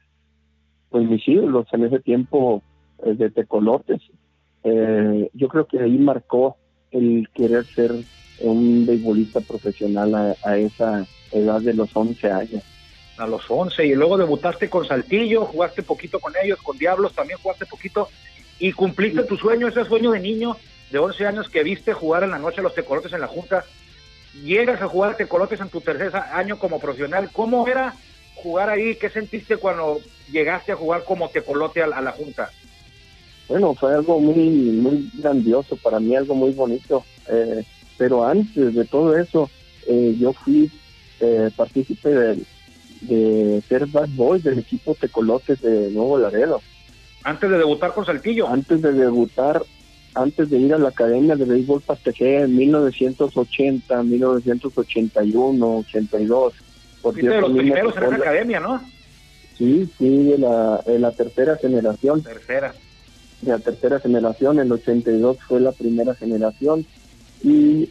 pues 0.90 1.08
mis 1.08 1.28
ídolos 1.28 1.68
en 1.72 1.86
ese 1.86 2.00
tiempo 2.00 2.62
eh, 3.04 3.14
de 3.14 3.30
tecolotes. 3.30 4.02
Eh, 4.64 5.30
yo 5.34 5.48
creo 5.48 5.66
que 5.66 5.80
ahí 5.80 5.98
marcó 5.98 6.58
el 6.92 7.30
querer 7.34 7.66
ser 7.66 7.92
un 8.42 8.86
beisbolista 8.86 9.42
profesional 9.42 10.16
a, 10.16 10.36
a 10.44 10.58
esa 10.58 11.06
edad 11.32 11.62
de 11.62 11.74
los 11.74 11.96
11 11.96 12.32
años 12.32 12.64
a 13.18 13.28
los 13.28 13.44
11 13.48 13.86
y 13.86 13.94
luego 13.94 14.18
debutaste 14.18 14.70
con 14.70 14.86
Saltillo, 14.86 15.46
jugaste 15.46 15.84
poquito 15.84 16.20
con 16.20 16.34
ellos, 16.42 16.60
con 16.62 16.78
Diablos 16.78 17.14
también 17.14 17.40
jugaste 17.40 17.66
poquito 17.66 18.10
y 18.60 18.72
cumpliste 18.72 19.24
tu 19.24 19.38
sueño, 19.38 19.68
ese 19.68 19.86
sueño 19.86 20.12
de 20.12 20.20
niño 20.20 20.58
de 20.92 21.00
11 21.00 21.28
años 21.28 21.50
que 21.50 21.64
viste 21.64 21.94
jugar 21.94 22.24
en 22.24 22.32
la 22.32 22.40
noche 22.40 22.60
a 22.60 22.64
los 22.64 22.76
tecolotes 22.76 23.14
en 23.14 23.22
la 23.22 23.28
Junta. 23.28 23.64
Llegas 24.34 24.82
a 24.82 24.88
jugar 24.88 25.18
tecolotes 25.18 25.60
en 25.60 25.70
tu 25.70 25.82
tercer 25.82 26.16
año 26.16 26.58
como 26.58 26.80
profesional. 26.80 27.30
¿Cómo 27.32 27.68
era 27.68 27.94
jugar 28.36 28.70
ahí? 28.70 28.96
¿Qué 28.96 29.10
sentiste 29.10 29.58
cuando 29.58 30.00
llegaste 30.32 30.72
a 30.72 30.78
jugar 30.78 31.04
como 31.04 31.30
tecolote 31.30 31.84
a, 31.84 31.88
la 31.88 32.12
Junta? 32.12 32.50
Bueno, 33.48 33.76
fue 33.76 33.94
algo 33.94 34.20
muy, 34.20 34.50
muy 34.50 35.12
grandioso 35.16 35.76
para 35.76 36.00
mí, 36.00 36.16
algo 36.16 36.36
muy 36.36 36.52
bonito. 36.52 37.04
Eh, 37.28 37.64
pero 37.98 38.26
antes 38.26 38.74
de 38.74 38.86
todo 38.86 39.18
eso, 39.18 39.50
eh, 39.88 40.16
yo 40.18 40.32
fui 40.34 40.72
eh, 41.20 41.50
partícipe 41.56 42.10
del 42.10 42.46
de 43.02 43.64
ser 43.68 43.88
bad 43.88 44.10
boy 44.10 44.40
del 44.40 44.60
equipo 44.60 44.96
Tecolotes 44.96 45.62
de 45.62 45.90
Nuevo 45.92 46.18
Laredo. 46.18 46.62
Antes 47.24 47.50
de 47.50 47.58
debutar 47.58 47.94
con 47.94 48.06
Saltillo. 48.06 48.48
Antes 48.48 48.82
de 48.82 48.94
debutar, 48.94 49.62
antes 50.16 50.50
de 50.50 50.58
ir 50.58 50.74
a 50.74 50.78
la 50.78 50.90
Academia 50.90 51.36
de 51.36 51.46
Béisbol 51.46 51.82
Pastejé 51.82 52.42
en 52.42 52.56
1980, 52.56 54.04
1981, 54.04 55.78
82. 55.78 56.54
Por 57.02 57.16
cierto, 57.16 57.36
de 57.36 57.42
los 57.42 57.52
primeros 57.58 57.98
en 57.98 58.10
la 58.10 58.16
academia, 58.16 58.60
¿no? 58.60 58.82
Sí, 59.58 59.90
sí, 59.98 60.24
de 60.24 60.38
la, 60.38 60.84
de 60.86 61.00
la 61.00 61.12
tercera 61.12 61.58
generación. 61.58 62.22
Tercera. 62.24 62.74
De 63.42 63.52
la 63.52 63.60
tercera 63.60 64.00
generación, 64.00 64.60
el 64.60 64.72
82 64.72 65.38
fue 65.48 65.60
la 65.60 65.72
primera 65.72 66.14
generación. 66.16 66.86
Y 67.44 67.90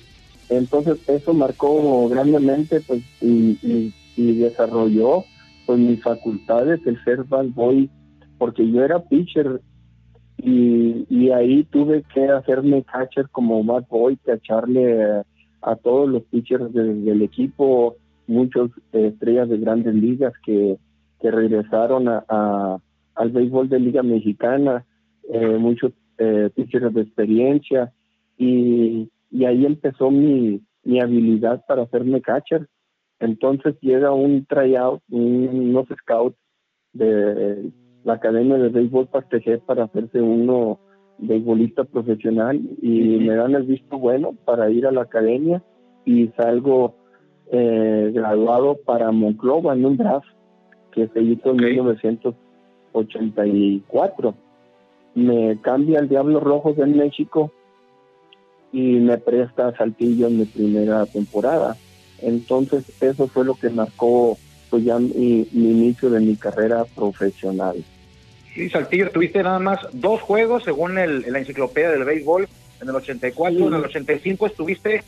entonces 0.48 0.98
eso 1.08 1.34
marcó 1.34 2.08
grandemente 2.08 2.80
pues 2.80 3.02
y 3.20 3.92
y 4.20 4.34
desarrolló 4.34 5.24
pues 5.66 5.78
mis 5.78 6.02
facultades 6.02 6.80
el 6.86 7.02
ser 7.04 7.24
bad 7.24 7.46
boy 7.46 7.90
porque 8.38 8.68
yo 8.70 8.84
era 8.84 9.00
pitcher 9.00 9.60
y, 10.42 11.06
y 11.09 11.30
ahí 11.30 11.64
tuve 11.64 12.02
que 12.14 12.28
hacerme 12.28 12.82
catcher 12.85 13.28
como 13.30 13.62
bad 13.64 13.87
boy, 13.88 14.16
cacharle 14.16 15.23
a, 15.62 15.76
todos 15.76 16.09
los 16.09 16.23
pitchers 16.25 16.73
del 16.73 17.23
equipo, 17.23 17.97
muchos 18.26 18.70
estrellas 18.92 19.49
de 19.49 19.59
grandes 19.59 19.94
ligas 19.94 20.32
que, 20.44 20.78
que 21.20 21.30
regresaron 21.30 22.09
a, 22.09 22.78
al 23.14 23.30
béisbol 23.30 23.68
de 23.68 23.80
Liga 23.80 24.02
Mexicana, 24.02 24.87
eh, 25.32 25.56
muchos 25.59 25.92
eh, 26.18 26.50
pitchers 26.54 26.94
de 26.94 27.02
experiencia 27.02 27.92
y, 28.38 29.11
y 29.30 29.44
ahí 29.44 29.66
empezó 29.66 30.11
mi, 30.11 30.62
mi 30.85 31.00
habilidad 31.00 31.64
para 31.66 31.82
hacerme 31.82 32.23
catcher. 32.23 32.68
Entonces 33.18 33.76
llega 33.80 34.12
un 34.12 34.47
tryout, 34.47 35.02
unos 35.11 35.87
scouts 36.02 36.37
de 36.92 37.70
la 38.04 38.14
Academia 38.14 38.57
de 38.57 38.69
Béisbol 38.69 39.07
Pastejé 39.07 39.59
para 39.59 39.85
hacerse 39.85 40.21
uno 40.21 40.78
béisbolista 41.19 41.85
profesional 41.85 42.61
y 42.80 43.19
me 43.19 43.35
dan 43.35 43.54
el 43.54 43.64
visto 43.64 43.99
bueno 43.99 44.35
para 44.45 44.71
ir 44.71 44.87
a 44.87 44.92
la 44.92 45.02
academia 45.02 45.62
y 46.04 46.28
salgo 46.28 46.95
eh, 47.52 48.11
graduado 48.14 48.76
para 48.76 49.12
Monclova 49.12 49.75
en 49.75 49.85
un 49.85 49.99
draft 49.99 50.28
que 50.92 51.09
se 51.09 51.21
hizo 51.21 51.50
en 51.50 51.57
1984. 51.57 54.35
Me 55.14 55.59
cambia 55.61 55.99
el 56.00 56.09
Diablo 56.09 56.40
Rojos 56.40 56.78
en 56.78 56.97
México 56.97 57.52
y 58.73 59.00
me 59.00 59.19
presta 59.19 59.76
Saltillo 59.76 60.28
en 60.28 60.38
mi 60.38 60.47
primera 60.47 61.04
temporada. 61.07 61.76
Entonces 62.23 62.85
eso 63.02 63.26
fue 63.26 63.45
lo 63.45 63.54
que 63.54 63.71
marcó 63.71 64.37
pues 64.70 64.84
ya 64.84 64.98
mi, 64.98 65.46
inicio 65.52 66.08
de 66.10 66.20
mi 66.20 66.36
carrera 66.36 66.84
profesional. 66.94 67.84
Sí, 68.54 68.70
Saltillo, 68.70 69.10
tuviste 69.10 69.42
nada 69.42 69.58
más 69.58 69.80
dos 69.92 70.20
juegos 70.20 70.64
según 70.64 70.98
el, 70.98 71.30
la 71.30 71.38
enciclopedia 71.38 71.90
del 71.90 72.04
béisbol 72.04 72.48
en 72.80 72.88
el 72.88 72.94
84, 72.94 73.68
en 73.68 73.74
el 73.74 73.84
85 73.84 74.46
estuviste 74.46 75.02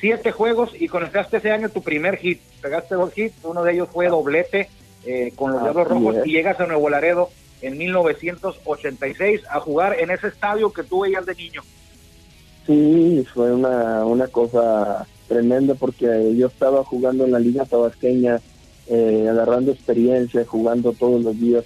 siete 0.00 0.32
juegos 0.32 0.70
y 0.78 0.88
conectaste 0.88 1.38
ese 1.38 1.50
año 1.50 1.70
tu 1.70 1.82
primer 1.82 2.16
hit. 2.16 2.40
Pegaste 2.60 2.94
dos 2.94 3.16
hits, 3.16 3.36
uno 3.44 3.64
de 3.64 3.72
ellos 3.72 3.88
fue 3.90 4.08
doblete 4.08 4.68
eh, 5.06 5.32
con 5.34 5.52
los 5.52 5.62
Diablos 5.62 5.88
Rojos 5.88 6.16
y 6.24 6.32
llegas 6.32 6.60
a 6.60 6.66
Nuevo 6.66 6.90
Laredo 6.90 7.30
en 7.62 7.78
1986 7.78 9.42
a 9.50 9.60
jugar 9.60 9.98
en 9.98 10.10
ese 10.10 10.28
estadio 10.28 10.72
que 10.72 10.82
tú 10.82 11.00
veías 11.00 11.24
de 11.24 11.34
niño. 11.34 11.62
Sí, 12.66 13.26
fue 13.32 13.52
una, 13.52 14.04
una 14.04 14.26
cosa 14.28 15.06
tremendo 15.28 15.74
porque 15.74 16.34
yo 16.36 16.48
estaba 16.48 16.84
jugando 16.84 17.24
en 17.24 17.32
la 17.32 17.38
liga 17.38 17.64
tabasqueña, 17.64 18.40
eh, 18.88 19.26
agarrando 19.30 19.72
experiencia, 19.72 20.44
jugando 20.46 20.92
todos 20.92 21.22
los 21.22 21.38
días 21.38 21.64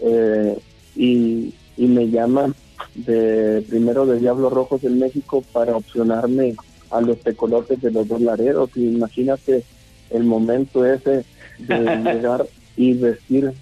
eh, 0.00 0.58
y, 0.96 1.54
me 1.76 2.08
llaman 2.08 2.54
de 2.94 3.64
primero 3.68 4.06
de 4.06 4.20
Diablos 4.20 4.52
Rojos 4.52 4.84
en 4.84 5.00
México 5.00 5.42
para 5.52 5.76
opcionarme 5.76 6.54
a 6.90 7.00
los 7.00 7.18
tecolotes 7.18 7.80
de 7.80 7.90
los 7.90 8.06
dos 8.06 8.20
laredos. 8.20 8.70
imagínate 8.76 9.64
el 10.10 10.24
momento 10.24 10.86
ese 10.86 11.24
de 11.58 11.96
llegar 12.04 12.46
y 12.76 12.94
vestir 12.94 13.52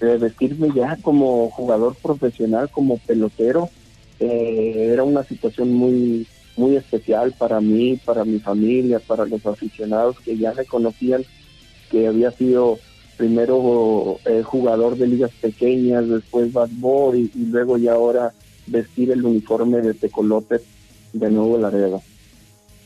vestirme 0.00 0.70
ya 0.74 0.96
como 1.02 1.50
jugador 1.50 1.94
profesional, 1.94 2.70
como 2.70 2.98
pelotero, 2.98 3.68
eh, 4.18 4.90
era 4.92 5.04
una 5.04 5.24
situación 5.24 5.72
muy 5.72 6.26
muy 6.56 6.76
especial 6.76 7.32
para 7.38 7.60
mí, 7.60 7.98
para 8.04 8.24
mi 8.24 8.38
familia, 8.38 8.98
para 8.98 9.24
los 9.24 9.44
aficionados 9.46 10.20
que 10.20 10.36
ya 10.36 10.52
me 10.52 10.64
conocían, 10.66 11.24
que 11.90 12.06
había 12.06 12.30
sido 12.30 12.78
primero 13.16 14.18
eh, 14.24 14.42
jugador 14.42 14.96
de 14.96 15.06
ligas 15.06 15.30
pequeñas, 15.40 16.08
después 16.08 16.52
bad 16.52 16.70
boy 16.72 17.30
y 17.34 17.46
luego 17.46 17.76
ya 17.76 17.92
ahora 17.92 18.32
vestir 18.66 19.10
el 19.10 19.24
uniforme 19.24 19.82
de 19.82 19.94
Tecolotes 19.94 20.62
de 21.12 21.30
Nuevo 21.30 21.58
Laredo. 21.58 22.02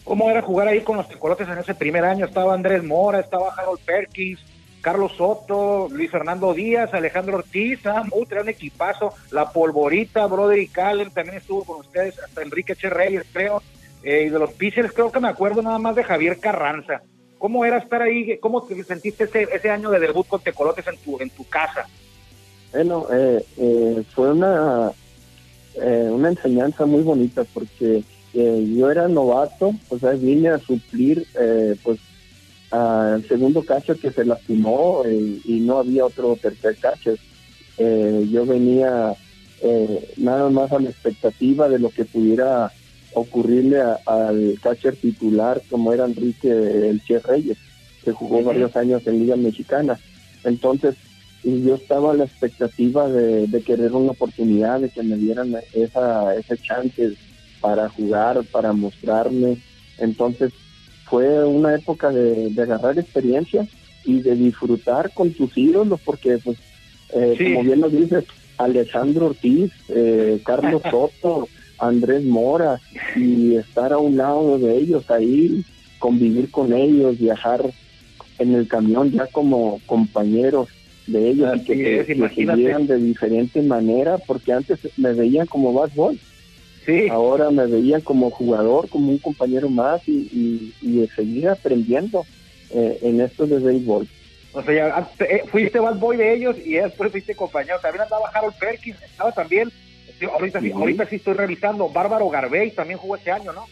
¿Cómo 0.02 0.28
era 0.28 0.42
jugar 0.42 0.68
ahí 0.68 0.80
con 0.80 0.96
los 0.96 1.08
Tecolotes 1.08 1.48
en 1.48 1.58
ese 1.58 1.74
primer 1.74 2.04
año? 2.04 2.26
Estaba 2.26 2.54
Andrés 2.54 2.82
Mora, 2.82 3.20
estaba 3.20 3.54
Harold 3.54 3.80
Perkins, 3.86 4.40
Carlos 4.80 5.12
Soto, 5.16 5.88
Luis 5.90 6.10
Fernando 6.10 6.52
Díaz, 6.52 6.92
Alejandro 6.92 7.38
Ortiz, 7.38 7.86
ah, 7.86 8.04
era 8.30 8.42
un 8.42 8.48
equipazo, 8.50 9.14
La 9.30 9.50
Polvorita, 9.50 10.26
Broderick 10.26 10.78
Allen 10.78 11.10
también 11.10 11.38
estuvo 11.38 11.64
con 11.64 11.80
ustedes, 11.80 12.18
hasta 12.18 12.42
Enrique 12.42 12.76
Che 12.76 12.90
creo, 13.32 13.62
eh, 14.02 14.24
y 14.26 14.28
de 14.28 14.38
los 14.38 14.52
pitchers 14.52 14.92
creo 14.92 15.10
que 15.10 15.20
me 15.20 15.28
acuerdo 15.28 15.62
nada 15.62 15.78
más 15.78 15.96
de 15.96 16.04
Javier 16.04 16.38
Carranza. 16.38 17.00
¿Cómo 17.44 17.62
era 17.66 17.76
estar 17.76 18.00
ahí? 18.00 18.38
¿Cómo 18.38 18.62
te 18.62 18.82
sentiste 18.84 19.24
ese, 19.24 19.46
ese 19.52 19.68
año 19.68 19.90
de 19.90 20.00
debut 20.00 20.26
con 20.26 20.40
Tecolotes 20.40 20.86
en 20.86 20.96
tu, 20.96 21.20
en 21.20 21.28
tu 21.28 21.44
casa? 21.44 21.86
Bueno, 22.72 23.06
eh, 23.12 23.44
eh, 23.58 24.02
fue 24.14 24.32
una, 24.32 24.90
una 25.76 26.28
enseñanza 26.30 26.86
muy 26.86 27.02
bonita 27.02 27.44
porque 27.52 28.02
yo 28.32 28.90
era 28.90 29.08
novato, 29.08 29.74
o 29.90 29.98
sea, 29.98 30.12
vine 30.12 30.48
a 30.48 30.58
suplir 30.58 31.26
pues 31.82 32.00
al 32.70 33.28
segundo 33.28 33.62
catcher 33.62 33.98
que 33.98 34.10
se 34.10 34.24
lastimó 34.24 35.02
eh, 35.04 35.40
y 35.44 35.60
no 35.60 35.80
había 35.80 36.06
otro 36.06 36.38
tercer. 36.40 36.78
Eh, 37.76 38.26
yo 38.30 38.46
venía 38.46 39.14
eh, 39.60 40.14
nada 40.16 40.48
más 40.48 40.72
a 40.72 40.80
la 40.80 40.88
expectativa 40.88 41.68
de 41.68 41.78
lo 41.78 41.90
que 41.90 42.06
pudiera 42.06 42.72
ocurrirle 43.14 43.80
al 44.06 44.58
catcher 44.62 44.96
titular 44.96 45.62
como 45.70 45.92
era 45.92 46.04
Enrique 46.04 46.50
El 46.50 47.02
Che 47.04 47.18
Reyes, 47.20 47.58
que 48.04 48.12
jugó 48.12 48.42
varios 48.42 48.76
años 48.76 49.06
en 49.06 49.20
Liga 49.20 49.36
Mexicana. 49.36 49.98
Entonces, 50.44 50.96
yo 51.42 51.74
estaba 51.74 52.12
a 52.12 52.14
la 52.14 52.24
expectativa 52.24 53.08
de, 53.08 53.62
querer 53.62 53.92
una 53.92 54.12
oportunidad, 54.12 54.80
de 54.80 54.88
que 54.90 55.02
me 55.02 55.16
dieran 55.16 55.54
esa, 55.72 56.34
ese 56.34 56.56
chance 56.58 57.12
para 57.60 57.88
jugar, 57.88 58.44
para 58.44 58.72
mostrarme. 58.72 59.58
Entonces, 59.98 60.52
fue 61.04 61.44
una 61.44 61.74
época 61.74 62.10
de, 62.10 62.52
agarrar 62.60 62.98
experiencia 62.98 63.66
y 64.04 64.20
de 64.20 64.34
disfrutar 64.36 65.12
con 65.12 65.32
tus 65.32 65.56
ídolos, 65.56 66.00
porque, 66.04 66.38
pues, 66.38 66.58
eh, 67.14 67.36
como 67.38 67.62
bien 67.62 67.80
lo 67.80 67.90
dices, 67.90 68.24
Alejandro 68.58 69.26
Ortiz, 69.26 69.72
eh, 69.88 70.40
Carlos 70.44 70.82
Soto, 70.90 71.48
Andrés 71.78 72.24
Mora, 72.24 72.80
y 73.16 73.56
estar 73.56 73.92
a 73.92 73.98
un 73.98 74.16
lado 74.16 74.58
de 74.58 74.76
ellos 74.76 75.10
ahí, 75.10 75.64
convivir 75.98 76.50
con 76.50 76.72
ellos, 76.72 77.18
viajar 77.18 77.62
en 78.38 78.54
el 78.54 78.68
camión 78.68 79.10
ya 79.10 79.26
como 79.28 79.80
compañeros 79.86 80.68
de 81.06 81.30
ellos 81.30 81.56
y 81.56 81.64
que, 81.64 82.04
se 82.04 82.14
de 82.14 82.96
diferente 82.98 83.62
manera, 83.62 84.18
porque 84.18 84.52
antes 84.52 84.78
me 84.96 85.12
veían 85.12 85.46
como 85.46 85.72
bad 85.72 85.90
boy 85.94 86.18
Ahora 87.10 87.50
me 87.50 87.66
veían 87.66 88.00
como 88.00 88.30
jugador, 88.30 88.88
como 88.88 89.10
un 89.10 89.18
compañero 89.18 89.68
más 89.70 90.06
y, 90.06 90.72
y, 90.82 91.08
seguir 91.14 91.48
aprendiendo 91.48 92.26
eh, 92.70 92.98
en 93.02 93.20
esto 93.20 93.46
de 93.46 93.58
béisbol. 93.58 94.06
O 94.52 94.62
sea, 94.62 95.08
eh, 95.20 95.42
fuiste 95.50 95.78
bad 95.78 95.96
boy 95.96 96.16
de 96.16 96.34
ellos 96.34 96.56
y 96.64 96.74
después 96.74 97.10
fuiste 97.10 97.34
compañero. 97.34 97.78
También 97.80 98.02
andaba 98.02 98.28
Harold 98.32 98.56
Perkins, 98.58 99.00
estaba 99.02 99.32
también, 99.32 99.70
ahorita, 100.22 100.60
sí. 100.60 100.70
ahorita 100.72 101.06
sí 101.06 101.16
estoy 101.16 101.34
revisando, 101.34 101.88
Bárbaro 101.88 102.28
Garbey 102.28 102.70
también 102.70 102.98
jugó 102.98 103.16
este 103.16 103.32
año, 103.32 103.52
¿no? 103.52 103.64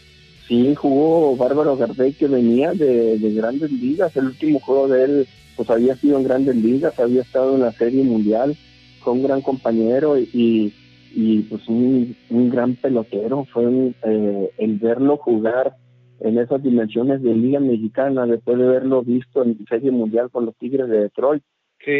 Sí, 0.47 0.75
jugó 0.75 1.35
Bárbaro 1.35 1.77
Garbey 1.77 2.13
que 2.13 2.27
venía 2.27 2.73
de, 2.73 3.17
de 3.17 3.33
grandes 3.33 3.71
ligas. 3.71 4.15
El 4.17 4.25
último 4.25 4.59
juego 4.59 4.87
de 4.87 5.03
él 5.03 5.27
pues 5.55 5.69
había 5.69 5.95
sido 5.95 6.17
en 6.17 6.23
grandes 6.23 6.55
ligas, 6.55 6.99
había 6.99 7.21
estado 7.21 7.55
en 7.55 7.61
la 7.61 7.71
Serie 7.71 8.03
Mundial, 8.03 8.57
fue 9.01 9.13
un 9.13 9.23
gran 9.23 9.41
compañero 9.41 10.17
y 10.17 10.73
y 11.13 11.41
pues 11.43 11.67
un, 11.67 12.15
un 12.29 12.49
gran 12.49 12.75
pelotero. 12.75 13.45
Fue 13.45 13.65
eh, 14.03 14.51
el 14.57 14.79
verlo 14.79 15.17
jugar 15.17 15.75
en 16.19 16.37
esas 16.39 16.63
dimensiones 16.63 17.21
de 17.21 17.33
Liga 17.33 17.59
Mexicana, 17.59 18.25
después 18.25 18.57
de 18.57 18.65
verlo 18.65 19.03
visto 19.03 19.43
en 19.43 19.63
Serie 19.67 19.91
Mundial 19.91 20.29
con 20.31 20.45
los 20.45 20.55
Tigres 20.57 20.87
de 20.89 21.01
Detroit, 21.01 21.43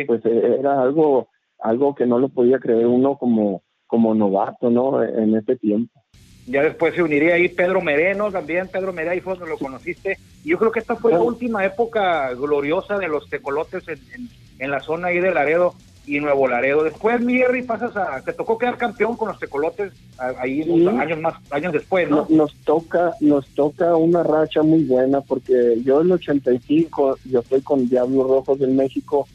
pues 0.08 0.26
eh, 0.26 0.58
era 0.60 0.82
algo 0.82 1.28
algo 1.60 1.96
que 1.96 2.06
no 2.06 2.20
lo 2.20 2.30
podía 2.30 2.60
creer 2.60 2.88
uno 2.88 3.18
como, 3.18 3.64
como 3.94 4.16
novato, 4.16 4.72
¿no? 4.72 5.04
En 5.04 5.36
ese 5.36 5.56
tiempo. 5.56 6.02
Ya 6.48 6.64
después 6.64 6.96
se 6.96 7.04
uniría 7.04 7.36
ahí 7.36 7.48
Pedro 7.48 7.80
Mereno, 7.80 8.32
también 8.32 8.68
Pedro 8.68 8.92
Mereno, 8.92 9.12
ahí 9.12 9.20
fue 9.20 9.36
donde 9.36 9.52
lo 9.52 9.60
conociste. 9.60 10.18
Yo 10.44 10.58
creo 10.58 10.72
que 10.72 10.80
esta 10.80 10.96
fue 10.96 11.12
la 11.12 11.22
última 11.22 11.64
época 11.64 12.34
gloriosa 12.34 12.98
de 12.98 13.08
los 13.08 13.30
tecolotes 13.30 13.88
en, 13.88 14.00
en, 14.16 14.30
en 14.58 14.72
la 14.72 14.80
zona 14.80 15.10
ahí 15.10 15.20
de 15.20 15.32
Laredo 15.32 15.76
y 16.08 16.20
Nuevo 16.20 16.48
Laredo. 16.48 16.84
Después, 16.84 17.22
Mierri, 17.22 17.62
pasas 17.62 17.96
a, 17.96 18.20
te 18.22 18.34
tocó 18.34 18.58
quedar 18.58 18.78
campeón 18.78 19.16
con 19.16 19.28
los 19.28 19.38
tecolotes 19.38 19.94
ahí 20.18 20.64
años 21.00 21.20
más, 21.20 21.36
años 21.52 21.72
después, 21.72 22.10
¿no? 22.10 22.26
Nos 22.30 22.56
toca, 22.66 23.14
nos 23.20 23.48
toca 23.50 23.96
una 23.96 24.24
racha 24.24 24.64
muy 24.64 24.86
buena 24.86 25.22
porque 25.22 25.78
yo 25.86 26.02
en 26.02 26.08
el 26.08 26.14
85, 26.14 27.20
yo 27.26 27.42
estoy 27.42 27.62
con 27.62 27.88
Diablos 27.88 28.28
Rojos 28.28 28.58
del 28.58 28.72
México 28.72 29.28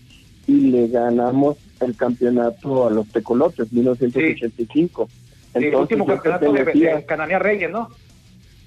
y 0.48 0.72
le 0.72 0.88
ganamos 0.88 1.58
el 1.80 1.96
campeonato 1.96 2.86
a 2.86 2.90
los 2.90 3.08
tecolotes, 3.08 3.72
1985. 3.72 5.08
el 5.54 5.74
último 5.74 6.06
campeonato 6.06 6.52
de, 6.52 6.64
de 6.64 7.04
Cananea 7.06 7.38
Reyes, 7.38 7.70
¿no? 7.70 7.88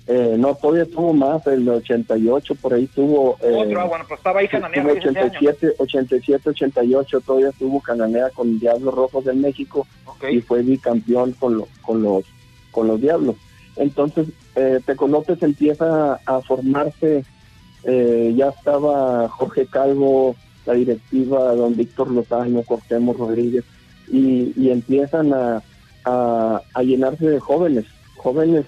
Eh, 0.08 0.36
no, 0.38 0.56
todavía 0.56 0.86
tuvo 0.86 1.14
más, 1.14 1.46
el 1.48 1.68
88 1.70 2.56
por 2.56 2.74
ahí 2.74 2.88
tuvo... 2.88 3.38
Eh, 3.42 3.54
Otro, 3.54 3.88
bueno, 3.88 4.06
pues 4.08 4.20
estaba 4.20 4.40
ahí 4.40 4.48
Cananea. 4.48 4.84
87, 4.84 5.76
87, 5.78 6.50
88 6.50 7.22
todavía 7.22 7.52
tuvo 7.52 7.82
Cananea 7.82 8.30
con 8.32 8.60
Diablos 8.60 8.94
Rojos 8.94 9.26
de 9.26 9.34
México 9.34 9.88
y 10.30 10.42
fue 10.42 10.64
bicampeón 10.64 11.34
con, 11.34 11.64
con, 11.82 12.02
los, 12.02 12.26
con 12.72 12.88
los 12.88 13.00
Diablos. 13.00 13.36
Entonces, 13.76 14.28
eh, 14.56 14.80
Tecolotes 14.86 15.42
empieza 15.44 16.16
a 16.26 16.42
formarse, 16.42 17.24
eh, 17.84 18.34
ya 18.36 18.50
estaba 18.50 19.30
Jorge 19.30 19.66
Calvo, 19.68 20.36
la 20.66 20.74
directiva, 20.74 21.56
don 21.56 21.76
Víctor 21.76 22.12
Lozano, 22.12 22.64
Cortemos 22.64 23.18
Rodríguez, 23.18 23.64
y, 24.08 24.54
y 24.56 24.70
empiezan 24.70 25.34
a, 25.34 25.64
a, 26.06 26.62
a 26.74 26.84
llenarse 26.84 27.30
de 27.30 27.40
jóvenes, 27.40 27.86
jóvenes 28.18 28.66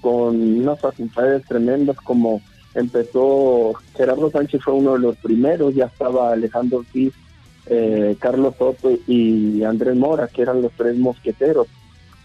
con 0.00 0.36
unas 0.58 0.80
facultades 0.80 1.44
tremendas 1.46 1.96
como 1.96 2.42
empezó 2.74 3.72
Gerardo 3.96 4.30
Sánchez 4.30 4.62
fue 4.62 4.74
uno 4.74 4.94
de 4.94 4.98
los 4.98 5.16
primeros, 5.16 5.74
ya 5.74 5.86
estaba 5.86 6.32
Alejandro 6.32 6.78
Ortiz, 6.78 7.14
eh, 7.66 8.16
Carlos 8.18 8.54
Soto 8.58 8.90
y 9.06 9.62
Andrés 9.62 9.96
Mora, 9.96 10.28
que 10.28 10.42
eran 10.42 10.60
los 10.60 10.72
tres 10.72 10.96
mosqueteros. 10.96 11.68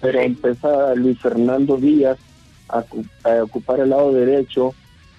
Pero 0.01 0.19
empieza 0.19 0.95
Luis 0.95 1.19
Fernando 1.19 1.77
Díaz 1.77 2.17
a, 2.67 2.83
ocupar 3.43 3.79
el 3.79 3.89
lado 3.89 4.11
derecho, 4.11 4.73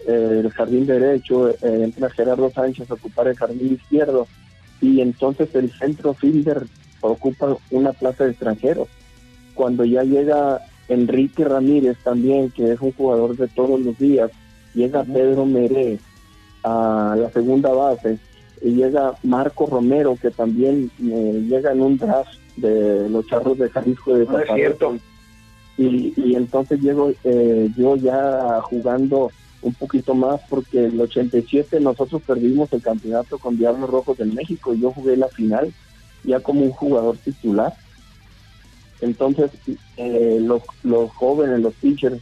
eh, 0.07 0.41
el 0.45 0.51
jardín 0.51 0.87
derecho, 0.87 1.51
eh, 1.51 1.57
entra 1.63 2.11
Gerardo 2.11 2.51
Sánchez 2.51 2.91
a 2.91 2.95
ocupar 2.95 3.29
el 3.29 3.37
jardín 3.37 3.75
izquierdo 3.75 4.27
y 4.81 5.01
entonces 5.01 5.55
el 5.55 5.71
centro 5.71 6.15
fielder 6.15 6.63
ocupa 7.01 7.57
una 7.71 7.93
plaza 7.93 8.25
de 8.25 8.31
extranjeros. 8.31 8.89
Cuando 9.55 9.85
ya 9.85 10.03
llega 10.03 10.61
Enrique 10.89 11.45
Ramírez 11.45 11.99
también, 12.03 12.51
que 12.51 12.73
es 12.73 12.81
un 12.81 12.93
jugador 12.93 13.37
de 13.37 13.49
todos 13.49 13.81
los 13.81 13.99
días, 13.99 14.31
llega 14.75 15.05
Pedro 15.05 15.45
Meré 15.47 15.99
a 16.63 17.17
la 17.19 17.31
segunda 17.31 17.71
base, 17.71 18.19
y 18.63 18.73
llega 18.73 19.15
Marco 19.23 19.67
Romero, 19.67 20.17
que 20.21 20.31
también 20.31 20.91
eh, 21.03 21.45
llega 21.49 21.73
en 21.73 21.81
un 21.81 21.97
draft 21.97 22.35
de 22.57 23.09
los 23.09 23.27
charros 23.27 23.59
de 23.59 23.71
Jalisco 23.71 24.15
de 24.15 24.27
no 24.27 24.99
y, 25.79 26.13
y, 26.15 26.35
entonces 26.35 26.79
llego 26.81 27.11
eh, 27.25 27.71
yo 27.75 27.97
ya 27.97 28.61
jugando 28.65 29.31
un 29.63 29.75
poquito 29.75 30.15
más 30.15 30.41
porque 30.49 30.87
el 30.87 31.01
87 31.01 31.81
nosotros 31.81 32.23
perdimos 32.23 32.73
el 32.73 32.83
campeonato 32.83 33.39
con 33.39 33.59
Diablos 33.59 33.91
Rojos 33.91 34.19
de 34.19 34.25
México 34.25 34.75
y 34.75 34.81
yo 34.81 34.91
jugué 34.93 35.17
la 35.17 35.29
final 35.29 35.73
ya 36.25 36.41
como 36.41 36.63
un 36.63 36.71
jugador 36.71 37.17
titular 37.19 37.75
entonces, 39.01 39.51
eh, 39.97 40.39
los, 40.41 40.63
los 40.83 41.11
jóvenes, 41.13 41.61
los 41.61 41.75
pitchers, 41.75 42.21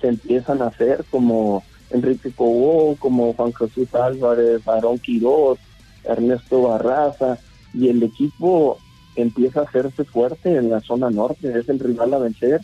se 0.00 0.08
empiezan 0.08 0.62
a 0.62 0.66
hacer 0.66 1.04
como 1.10 1.62
Enrique 1.90 2.30
Cobó, 2.30 2.96
como 2.96 3.32
Juan 3.34 3.52
Jesús 3.52 3.94
Álvarez, 3.94 4.64
Barón 4.64 4.98
Quiroz, 4.98 5.58
Ernesto 6.04 6.62
Barraza, 6.62 7.38
y 7.74 7.88
el 7.88 8.02
equipo 8.02 8.78
empieza 9.14 9.60
a 9.60 9.64
hacerse 9.64 10.04
fuerte 10.04 10.56
en 10.56 10.70
la 10.70 10.80
zona 10.80 11.10
norte, 11.10 11.58
es 11.58 11.68
el 11.68 11.78
rival 11.78 12.14
a 12.14 12.18
vencer. 12.18 12.60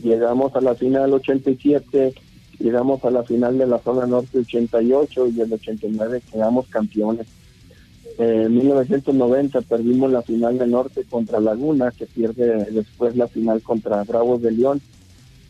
Llegamos 0.00 0.54
a 0.54 0.60
la 0.60 0.74
final 0.74 1.12
87, 1.12 2.14
llegamos 2.58 3.04
a 3.04 3.10
la 3.10 3.22
final 3.22 3.58
de 3.58 3.66
la 3.66 3.78
zona 3.78 4.06
norte 4.06 4.38
88 4.38 5.28
y 5.28 5.40
el 5.40 5.52
89 5.52 6.22
quedamos 6.30 6.66
campeones. 6.68 7.26
en 8.18 8.56
1990 8.56 9.60
perdimos 9.62 10.10
la 10.10 10.22
final 10.22 10.58
de 10.58 10.66
norte 10.66 11.04
contra 11.04 11.40
Laguna, 11.40 11.92
que 11.92 12.06
pierde 12.06 12.66
después 12.70 13.16
la 13.16 13.28
final 13.28 13.62
contra 13.62 14.02
Bravos 14.04 14.42
de 14.42 14.52
León. 14.52 14.80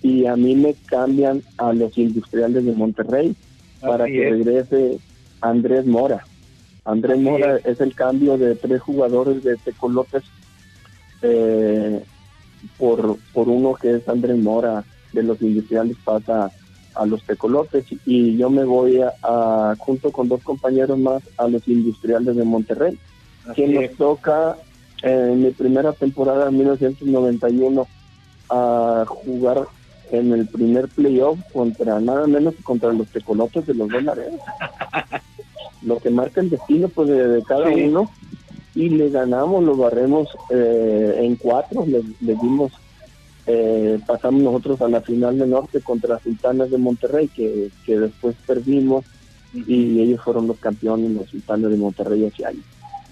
Y 0.03 0.27
a 0.27 0.37
mí 0.37 0.55
me 0.55 0.75
cambian 0.87 1.43
a 1.57 1.73
los 1.73 1.97
industriales 1.99 2.65
de 2.65 2.73
Monterrey 2.73 3.35
para 3.81 4.07
que 4.07 4.31
regrese 4.31 4.99
Andrés 5.41 5.87
Mora. 5.87 6.25
Andrés 6.85 7.19
Mora 7.19 7.57
es. 7.65 7.81
el 7.81 7.95
cambio 7.95 8.39
de 8.39 8.55
tres 8.55 8.81
jugadores 8.81 9.43
de 9.43 9.57
Tecolotes 9.57 10.23
eh, 11.23 12.01
por, 12.77 13.19
por 13.33 13.49
uno 13.49 13.75
que 13.75 13.97
es 13.97 14.09
Andrés 14.09 14.39
Mora 14.39 14.85
de 15.13 15.23
los 15.23 15.41
industriales 15.43 15.97
pasa 16.05 16.51
a 16.99 17.07
los 17.07 17.23
tecolotes 17.23 17.85
y 18.05 18.37
yo 18.37 18.51
me 18.51 18.65
voy 18.65 19.01
a, 19.01 19.75
junto 19.79 20.11
con 20.11 20.29
dos 20.29 20.43
compañeros 20.43 20.99
más 20.99 21.23
a 21.37 21.47
los 21.47 21.67
industriales 21.69 22.35
de 22.37 22.45
Monterrey, 22.45 22.99
que 23.55 23.69
nos 23.69 23.91
toca 23.97 24.57
en 25.03 25.43
mi 25.43 25.51
primera 25.53 25.93
temporada 25.93 26.49
en 26.49 26.59
1991 26.59 27.87
a 28.51 29.05
jugar 29.07 29.69
en 30.11 30.33
el 30.33 30.47
primer 30.49 30.89
playoff 30.89 31.39
contra 31.53 32.01
nada 32.01 32.27
menos 32.27 32.55
que 32.55 32.63
contra 32.63 32.93
los 32.93 33.07
tecolotes 33.09 33.67
de 33.67 33.75
los 33.75 33.89
dos 33.89 34.03
Lo 35.83 35.99
que 35.99 36.11
marca 36.11 36.41
el 36.41 36.51
destino 36.51 36.89
pues 36.89 37.09
de, 37.09 37.43
cada 37.47 37.69
uno. 37.69 38.11
Y 38.75 38.89
le 38.89 39.11
ganamos, 39.11 39.63
lo 39.65 39.77
barremos 39.77 40.29
eh, 40.51 41.21
en 41.21 41.37
cuatro, 41.37 41.85
le, 41.87 42.03
le 42.21 42.35
dimos 42.35 42.73
eh, 43.51 43.99
pasamos 44.07 44.43
nosotros 44.43 44.83
a 44.83 44.89
la 44.89 45.01
final 45.01 45.39
de 45.39 45.47
norte 45.47 45.81
contra 45.81 46.19
Sultanes 46.19 46.71
de 46.71 46.77
Monterrey, 46.77 47.29
que, 47.29 47.71
que 47.87 47.99
después 47.99 48.37
perdimos 48.47 49.07
y 49.55 50.03
ellos 50.03 50.21
fueron 50.23 50.47
los 50.47 50.59
campeones, 50.59 51.13
los 51.13 51.31
Sultanes 51.31 51.71
de 51.71 51.77
Monterrey 51.79 52.25
ese 52.25 52.45
año. 52.45 52.61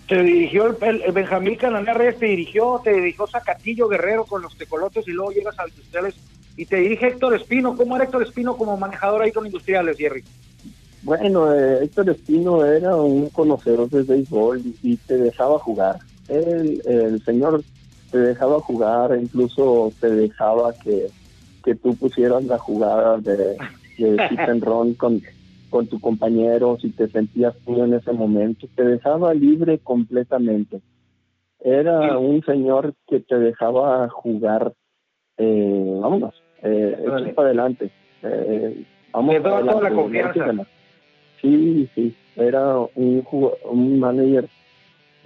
Te 0.06 0.22
dirigió 0.22 0.66
el, 0.66 1.12
Benjamín 1.12 1.56
Cananea 1.56 1.94
Reyes, 1.94 2.18
te 2.18 2.26
dirigió, 2.26 2.82
te 2.84 2.92
dirigió 2.92 3.26
Zacatillo 3.26 3.88
Guerrero 3.88 4.24
con 4.24 4.42
los 4.42 4.54
tecolotes 4.58 5.08
y 5.08 5.12
luego 5.12 5.32
llegas 5.32 5.58
a 5.58 5.66
Industriales 5.66 6.14
y 6.54 6.66
te 6.66 6.76
dirige 6.76 7.08
Héctor 7.08 7.34
Espino. 7.34 7.74
¿Cómo 7.74 7.96
era 7.96 8.04
Héctor 8.04 8.22
Espino 8.22 8.58
como 8.58 8.76
manejador 8.76 9.22
ahí 9.22 9.32
con 9.32 9.46
Industriales, 9.46 9.96
Jerry? 9.96 10.22
Bueno, 11.02 11.52
eh, 11.54 11.84
Héctor 11.84 12.10
Espino 12.10 12.62
era 12.62 12.94
un 12.94 13.30
conocedor 13.30 13.88
de 13.88 14.02
béisbol 14.02 14.62
y, 14.82 14.96
te 14.96 15.16
dejaba 15.16 15.58
jugar. 15.58 15.98
El, 16.28 16.82
el 16.86 17.24
señor 17.24 17.62
te 18.10 18.18
dejaba 18.18 18.60
jugar, 18.60 19.16
incluso 19.20 19.92
te 20.00 20.08
dejaba 20.08 20.74
que, 20.82 21.10
que 21.64 21.74
tú 21.74 21.96
pusieras 21.96 22.44
la 22.44 22.58
jugada 22.58 23.18
de, 23.18 23.56
de 23.98 24.18
hit 24.28 24.96
con, 24.96 25.22
con 25.68 25.86
tu 25.88 26.00
compañero, 26.00 26.78
si 26.80 26.90
te 26.90 27.08
sentías 27.08 27.54
tú 27.64 27.82
en 27.82 27.94
ese 27.94 28.12
momento, 28.12 28.66
te 28.74 28.84
dejaba 28.84 29.34
libre 29.34 29.78
completamente. 29.78 30.80
Era 31.60 32.18
un 32.18 32.42
señor 32.44 32.94
que 33.06 33.20
te 33.20 33.38
dejaba 33.38 34.08
jugar, 34.08 34.72
eh, 35.38 35.98
vámonos, 36.00 36.34
eh, 36.62 37.32
para 37.34 37.48
adelante. 37.48 37.90
Eh, 38.22 38.84
vamos 39.12 39.42
toda 39.42 39.62
la 39.62 39.90
confianza. 39.90 40.66
Sí, 41.40 41.88
sí, 41.94 42.14
era 42.36 42.78
un, 42.94 43.26
un 43.70 43.98
manager 43.98 44.48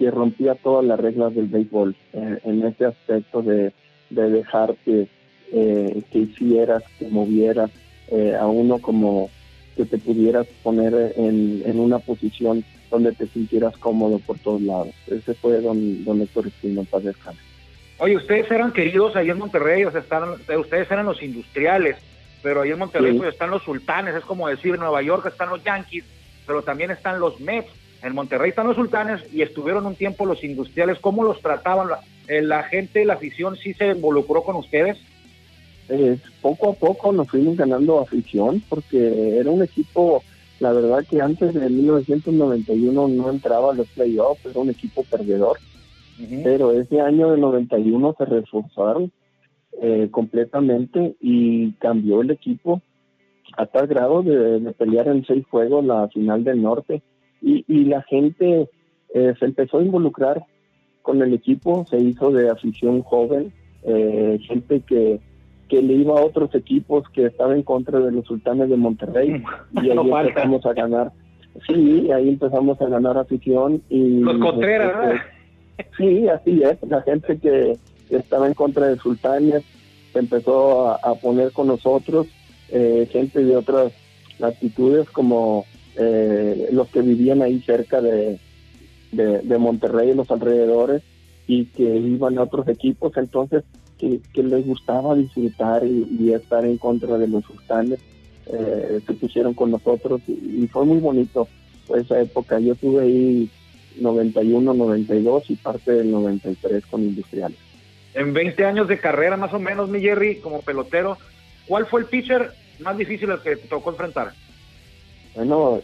que 0.01 0.09
rompía 0.09 0.55
todas 0.55 0.83
las 0.83 0.99
reglas 0.99 1.35
del 1.35 1.45
béisbol 1.45 1.95
en, 2.11 2.65
ese 2.65 2.85
aspecto 2.85 3.43
de, 3.43 3.71
de 4.09 4.29
dejar 4.31 4.73
que, 4.83 5.07
eh, 5.53 6.01
que 6.11 6.17
hicieras, 6.17 6.81
que 6.97 7.07
movieras 7.07 7.69
eh, 8.07 8.35
a 8.35 8.47
uno 8.47 8.79
como 8.79 9.29
que 9.77 9.85
te 9.85 9.99
pudieras 9.99 10.47
poner 10.63 11.13
en, 11.17 11.61
en, 11.67 11.79
una 11.79 11.99
posición 11.99 12.65
donde 12.89 13.11
te 13.11 13.27
sintieras 13.27 13.77
cómodo 13.77 14.17
por 14.17 14.39
todos 14.39 14.63
lados. 14.63 14.89
Ese 15.05 15.35
fue 15.35 15.61
don, 15.61 16.03
don 16.03 16.19
Héctor 16.19 16.47
Espino 16.47 16.83
Paz 16.83 17.03
Oye, 17.99 18.17
ustedes 18.17 18.49
eran 18.49 18.73
queridos 18.73 19.15
ahí 19.15 19.29
en 19.29 19.37
Monterrey, 19.37 19.85
o 19.85 19.91
sea, 19.91 20.01
están, 20.01 20.23
ustedes 20.57 20.89
eran 20.89 21.05
los 21.05 21.21
industriales, 21.21 21.97
pero 22.41 22.61
ahí 22.61 22.71
en 22.71 22.79
Monterrey 22.79 23.15
pues, 23.19 23.33
están 23.33 23.51
los 23.51 23.61
sultanes, 23.61 24.15
es 24.15 24.25
como 24.25 24.47
decir, 24.47 24.73
en 24.73 24.79
Nueva 24.79 25.03
York 25.03 25.27
están 25.27 25.51
los 25.51 25.63
Yankees, 25.63 26.05
pero 26.47 26.63
también 26.63 26.89
están 26.89 27.19
los 27.19 27.39
Mets 27.39 27.80
en 28.03 28.15
Monterrey 28.15 28.49
están 28.49 28.67
los 28.67 28.75
sultanes 28.75 29.21
y 29.33 29.41
estuvieron 29.41 29.85
un 29.85 29.95
tiempo 29.95 30.25
los 30.25 30.43
industriales. 30.43 30.99
¿Cómo 30.99 31.23
los 31.23 31.41
trataban? 31.41 31.89
¿La, 31.89 31.99
eh, 32.27 32.41
la 32.41 32.63
gente, 32.63 33.05
la 33.05 33.13
afición, 33.13 33.55
sí 33.57 33.73
se 33.73 33.87
involucró 33.87 34.43
con 34.43 34.55
ustedes? 34.55 34.97
Eh, 35.89 36.17
poco 36.41 36.71
a 36.71 36.73
poco 36.73 37.11
nos 37.11 37.29
fuimos 37.29 37.57
ganando 37.57 37.99
afición 37.99 38.63
porque 38.69 39.37
era 39.37 39.49
un 39.49 39.61
equipo, 39.61 40.23
la 40.59 40.71
verdad 40.71 41.05
que 41.09 41.21
antes 41.21 41.53
de 41.53 41.69
1991 41.69 43.07
no 43.09 43.29
entraba 43.29 43.71
a 43.71 43.75
los 43.75 43.87
playoffs, 43.89 44.45
era 44.45 44.59
un 44.59 44.69
equipo 44.69 45.03
perdedor. 45.03 45.57
Pero 46.43 46.71
ese 46.71 47.01
año 47.01 47.31
de 47.31 47.39
91 47.39 48.15
se 48.15 48.25
reforzaron 48.25 49.11
eh, 49.81 50.07
completamente 50.11 51.15
y 51.19 51.71
cambió 51.73 52.21
el 52.21 52.29
equipo 52.29 52.79
a 53.57 53.65
tal 53.65 53.87
grado 53.87 54.21
de, 54.21 54.59
de 54.59 54.71
pelear 54.71 55.07
en 55.07 55.25
seis 55.25 55.43
juegos 55.49 55.83
la 55.83 56.07
final 56.09 56.43
del 56.43 56.61
norte 56.61 57.01
y, 57.41 57.65
y 57.67 57.85
la 57.85 58.01
gente 58.03 58.69
eh, 59.13 59.33
se 59.39 59.45
empezó 59.45 59.79
a 59.79 59.83
involucrar 59.83 60.45
con 61.01 61.21
el 61.21 61.33
equipo, 61.33 61.85
se 61.89 61.97
hizo 61.97 62.31
de 62.31 62.49
afición 62.49 63.01
joven, 63.01 63.51
eh, 63.83 64.39
gente 64.47 64.81
que, 64.81 65.19
que 65.67 65.81
le 65.81 65.93
iba 65.93 66.19
a 66.19 66.23
otros 66.23 66.53
equipos 66.53 67.07
que 67.09 67.25
estaban 67.25 67.57
en 67.57 67.63
contra 67.63 67.99
de 67.99 68.11
los 68.11 68.25
sultanes 68.25 68.69
de 68.69 68.77
Monterrey 68.77 69.43
y 69.81 69.89
ahí 69.89 69.97
empezamos 69.99 70.65
a 70.65 70.73
ganar. 70.73 71.11
Sí, 71.67 72.09
ahí 72.11 72.29
empezamos 72.29 72.79
a 72.81 72.85
ganar 72.87 73.17
afición 73.17 73.81
y... 73.89 74.19
Los 74.19 74.37
Contreras, 74.37 75.15
este, 75.15 75.41
Sí, 75.97 76.27
así 76.27 76.61
es, 76.63 76.77
la 76.87 77.01
gente 77.01 77.37
que 77.37 77.77
estaba 78.09 78.47
en 78.47 78.53
contra 78.53 78.87
de 78.87 78.97
sultanes 78.97 79.63
se 80.13 80.19
empezó 80.19 80.91
a, 80.91 81.15
poner 81.15 81.51
con 81.51 81.67
nosotros, 81.67 82.27
eh, 82.69 83.07
gente 83.11 83.43
de 83.43 83.55
otras 83.55 83.93
latitudes 84.39 85.09
como 85.09 85.65
eh, 85.97 86.69
los 86.71 86.87
que 86.89 87.01
vivían 87.01 87.41
ahí 87.41 87.61
cerca 87.61 88.01
de, 88.01 88.39
de, 89.11 89.57
Monterrey 89.57 90.11
y 90.11 90.15
los 90.15 90.31
alrededores 90.31 91.01
y 91.47 91.65
que 91.65 91.83
iban 91.83 92.37
a 92.37 92.43
otros 92.43 92.67
equipos, 92.67 93.11
entonces 93.17 93.63
que, 93.97 94.43
les 94.43 94.65
gustaba 94.65 95.15
disfrutar 95.15 95.83
y, 95.85 96.33
estar 96.33 96.65
en 96.65 96.77
contra 96.77 97.17
de 97.17 97.27
los 97.27 97.43
sultanes, 97.43 97.99
eh, 98.47 98.99
se 99.05 99.13
pusieron 99.13 99.53
con 99.53 99.71
nosotros 99.71 100.21
y, 100.27 100.67
fue 100.67 100.85
muy 100.85 100.99
bonito 100.99 101.47
esa 101.95 102.21
época. 102.21 102.59
Yo 102.59 102.73
estuve 102.73 103.03
ahí 103.03 103.49
91, 103.99 104.73
92 104.73 105.49
y 105.49 105.55
parte 105.55 105.91
del 105.91 106.11
93 106.11 106.85
con 106.85 107.01
Industriales. 107.03 107.57
En 108.13 108.33
20 108.33 108.65
años 108.65 108.87
de 108.87 108.99
carrera 108.99 109.37
más 109.37 109.53
o 109.53 109.59
menos, 109.59 109.89
mi 109.89 110.01
Jerry, 110.01 110.37
como 110.37 110.61
pelotero, 110.61 111.17
¿cuál 111.67 111.85
fue 111.85 112.01
el 112.01 112.07
pitcher 112.07 112.51
más 112.79 112.97
difícil 112.97 113.31
al 113.31 113.41
que 113.41 113.55
te 113.55 113.67
tocó 113.67 113.91
enfrentar? 113.91 114.33
Bueno, 115.35 115.81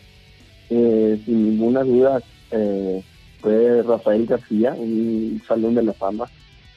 eh, 0.69 1.19
sin 1.25 1.49
ninguna 1.51 1.83
duda 1.83 2.21
eh, 2.51 3.03
fue 3.39 3.81
Rafael 3.83 4.25
García, 4.25 4.73
un 4.73 5.41
salón 5.47 5.75
de 5.75 5.83
la 5.83 5.93
fama. 5.93 6.29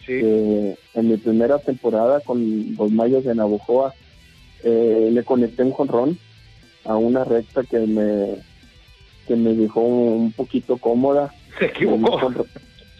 en 0.06 0.76
mi 1.08 1.16
primera 1.18 1.58
temporada 1.58 2.20
con 2.20 2.74
los 2.76 2.90
Mayos 2.90 3.24
de 3.24 3.34
Navojoa 3.34 3.94
eh, 4.62 5.08
le 5.12 5.24
conecté 5.24 5.62
un 5.62 5.72
jonrón 5.72 6.18
a 6.84 6.96
una 6.96 7.24
recta 7.24 7.62
que 7.62 7.78
me 7.78 8.36
que 9.26 9.36
me 9.36 9.54
dejó 9.54 9.80
un 9.80 10.32
poquito 10.32 10.76
cómoda. 10.76 11.32
Se 11.58 11.66
equivocó. 11.66 12.32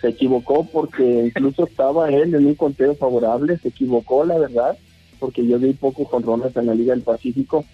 Se 0.01 0.09
equivocó 0.09 0.65
porque 0.65 1.27
incluso 1.27 1.65
estaba 1.65 2.09
él 2.09 2.35
en 2.35 2.47
un 2.47 2.55
conteo 2.55 2.95
favorable, 2.95 3.59
se 3.59 3.69
equivocó 3.69 4.25
la 4.25 4.39
verdad, 4.39 4.79
porque 5.19 5.47
yo 5.47 5.59
di 5.59 5.73
pocos 5.75 6.09
jonrones 6.09 6.57
en 6.57 6.67
la 6.67 6.75
Liga 6.75 6.95
del 6.95 7.03
Pacífico, 7.03 7.65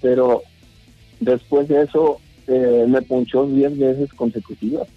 pero 0.00 0.42
Después 1.20 1.68
de 1.68 1.82
eso 1.82 2.18
eh, 2.46 2.84
me 2.88 3.02
punchó 3.02 3.46
10 3.46 3.78
veces 3.78 4.12
consecutivas. 4.14 4.88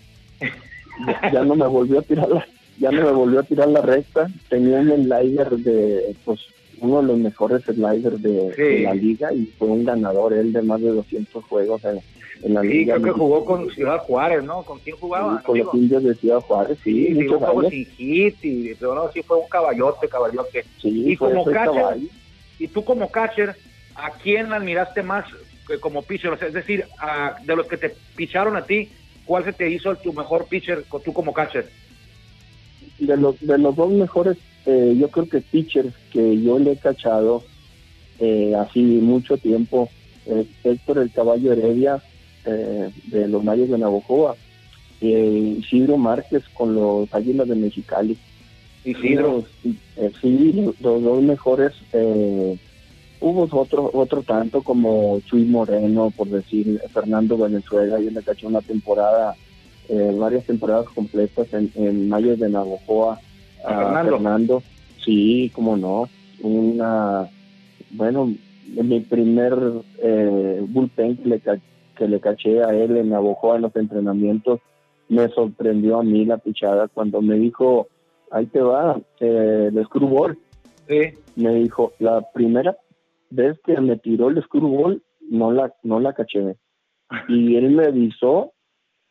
ya, 1.32 1.44
no 1.44 1.56
me 1.56 1.68
volvió 1.68 2.00
a 2.00 2.02
tirar 2.02 2.30
la, 2.30 2.46
ya 2.80 2.92
no 2.92 3.04
me 3.04 3.12
volvió 3.12 3.42
a 3.42 3.44
tirar 3.44 3.68
la 3.68 3.82
recta. 3.82 4.28
Tenía 4.50 4.80
un 4.80 4.90
slider 4.90 5.50
de 5.58 6.16
pues 6.26 6.40
uno 6.80 7.02
de 7.02 7.08
los 7.08 7.18
mejores 7.18 7.64
sliders 7.64 8.22
de, 8.22 8.82
la 8.84 8.94
liga 8.94 9.34
y 9.34 9.46
fue 9.58 9.68
un 9.68 9.86
ganador 9.86 10.34
él 10.34 10.52
de 10.52 10.62
más 10.62 10.82
de 10.82 10.90
200 10.90 11.44
juegos 11.46 11.82
en, 11.86 12.02
la 12.54 12.62
liga. 12.62 12.96
Sí, 12.96 13.02
creo 13.02 13.14
que 13.14 13.20
jugó 13.20 13.46
con 13.46 13.70
Ciudad 13.70 14.00
Juárez, 14.00 14.44
¿no? 14.44 14.64
¿Con 14.64 14.80
quién 14.80 14.98
jugaba? 14.98 15.42
con 15.44 15.58
los 15.58 15.74
indios 15.74 16.04
de 16.04 16.14
Ciudad 16.16 16.42
Juárez, 16.42 16.78
sí. 16.84 17.08
Sí, 17.08 17.28
un 17.28 17.40
juego 17.40 17.70
sin 17.70 17.86
hit, 17.86 18.36
y, 18.44 18.76
pero 18.76 18.96
no, 18.96 19.10
sí 19.14 19.22
fue 19.22 19.38
un 19.38 19.48
caballote, 19.48 20.10
caballote. 20.10 20.66
Sí, 20.82 21.12
y 21.12 21.16
como 21.16 21.46
catcher, 21.46 22.00
y 22.60 22.68
tú 22.68 22.84
como 22.84 23.10
catcher, 23.10 23.56
¿a 23.96 24.12
quién 24.12 24.52
admiraste 24.52 25.04
más 25.04 25.26
como 25.80 26.02
pitcher? 26.02 26.38
es 26.42 26.54
decir, 26.54 26.86
de 27.46 27.56
los 27.56 27.68
que 27.68 27.78
te 27.78 27.94
picharon 28.16 28.56
a 28.56 28.64
ti, 28.64 28.90
¿cuál 29.26 29.44
se 29.44 29.54
te 29.54 29.70
hizo 29.70 29.96
tu 29.96 30.14
mejor 30.14 30.48
pitcher 30.48 30.84
tú 31.04 31.14
como 31.14 31.34
catcher? 31.34 31.70
De 33.00 33.18
los, 33.18 33.40
de 33.40 33.58
los 33.58 33.76
dos 33.76 33.92
mejores, 33.92 34.38
eh, 34.66 34.96
yo 34.98 35.10
creo 35.10 35.28
que 35.28 35.42
pitchers 35.42 35.94
que 36.12 36.42
yo 36.42 36.60
le 36.60 36.74
he 36.74 36.78
cachado 36.78 37.44
eh, 38.20 38.54
así 38.56 38.82
mucho 38.82 39.38
tiempo, 39.38 39.90
es 40.26 40.48
Héctor 40.64 41.00
el 41.00 41.12
Caballo 41.12 41.52
Heredia 41.52 42.02
eh, 42.46 42.90
de 43.08 43.28
los 43.28 43.44
Mayos 43.44 43.70
de 43.70 43.78
Navojoa 43.78 44.36
eh, 45.04 45.58
Isidro 45.60 45.98
Márquez 45.98 46.44
con 46.54 46.76
los 46.76 47.14
Águilas 47.14 47.48
de 47.48 47.56
Mexicali. 47.56 48.18
Isidro. 48.86 49.44
Eh, 49.66 50.12
sí, 50.22 50.54
los 50.80 51.04
dos 51.04 51.22
mejores. 51.22 51.74
Hubo 53.26 53.48
otro 53.58 53.90
otro 53.94 54.22
tanto 54.22 54.62
como 54.62 55.18
Chuy 55.22 55.46
Moreno, 55.46 56.12
por 56.12 56.28
decir, 56.28 56.82
Fernando 56.94 57.38
Venezuela, 57.38 57.98
y 57.98 58.10
le 58.10 58.22
cachó 58.22 58.50
una 58.50 58.60
temporada, 58.60 59.34
eh, 59.88 60.14
varias 60.20 60.46
temporadas 60.46 60.90
completas 60.90 61.48
en, 61.54 61.72
en 61.76 62.10
Mayo 62.10 62.36
de 62.36 62.50
Navojoa 62.50 63.18
a 63.66 64.04
Fernando. 64.04 64.62
Sí, 65.06 65.50
como 65.56 65.78
no. 65.78 66.10
Una, 66.42 67.30
bueno, 67.92 68.34
mi 68.68 69.00
primer 69.00 69.58
eh, 70.00 70.62
bullpen 70.68 71.16
que 71.16 71.30
le, 71.30 71.42
que 71.96 72.08
le 72.10 72.20
caché 72.20 72.62
a 72.62 72.76
él 72.76 72.98
en 72.98 73.08
Navojoa 73.08 73.56
en 73.56 73.62
los 73.62 73.76
entrenamientos, 73.78 74.60
me 75.08 75.30
sorprendió 75.30 76.02
a 76.02 76.04
mí 76.04 76.26
la 76.26 76.40
pichada 76.40 76.90
cuando 76.90 77.22
me 77.22 77.36
dijo, 77.36 77.88
ahí 78.32 78.48
te 78.48 78.60
va, 78.60 79.00
eh, 79.22 79.70
el 79.74 79.86
screwball. 79.86 80.38
Sí. 80.90 81.14
Me 81.38 81.56
dijo, 81.56 81.94
la 82.00 82.22
primera 82.34 82.76
vez 83.34 83.60
que 83.66 83.80
me 83.80 83.98
tiró 83.98 84.30
el 84.30 84.42
screwball, 84.44 85.02
no 85.30 85.52
la, 85.52 85.74
no 85.84 86.00
la 86.00 86.14
caché. 86.14 86.56
Y 87.28 87.56
él 87.56 87.72
me 87.72 87.86
avisó, 87.86 88.54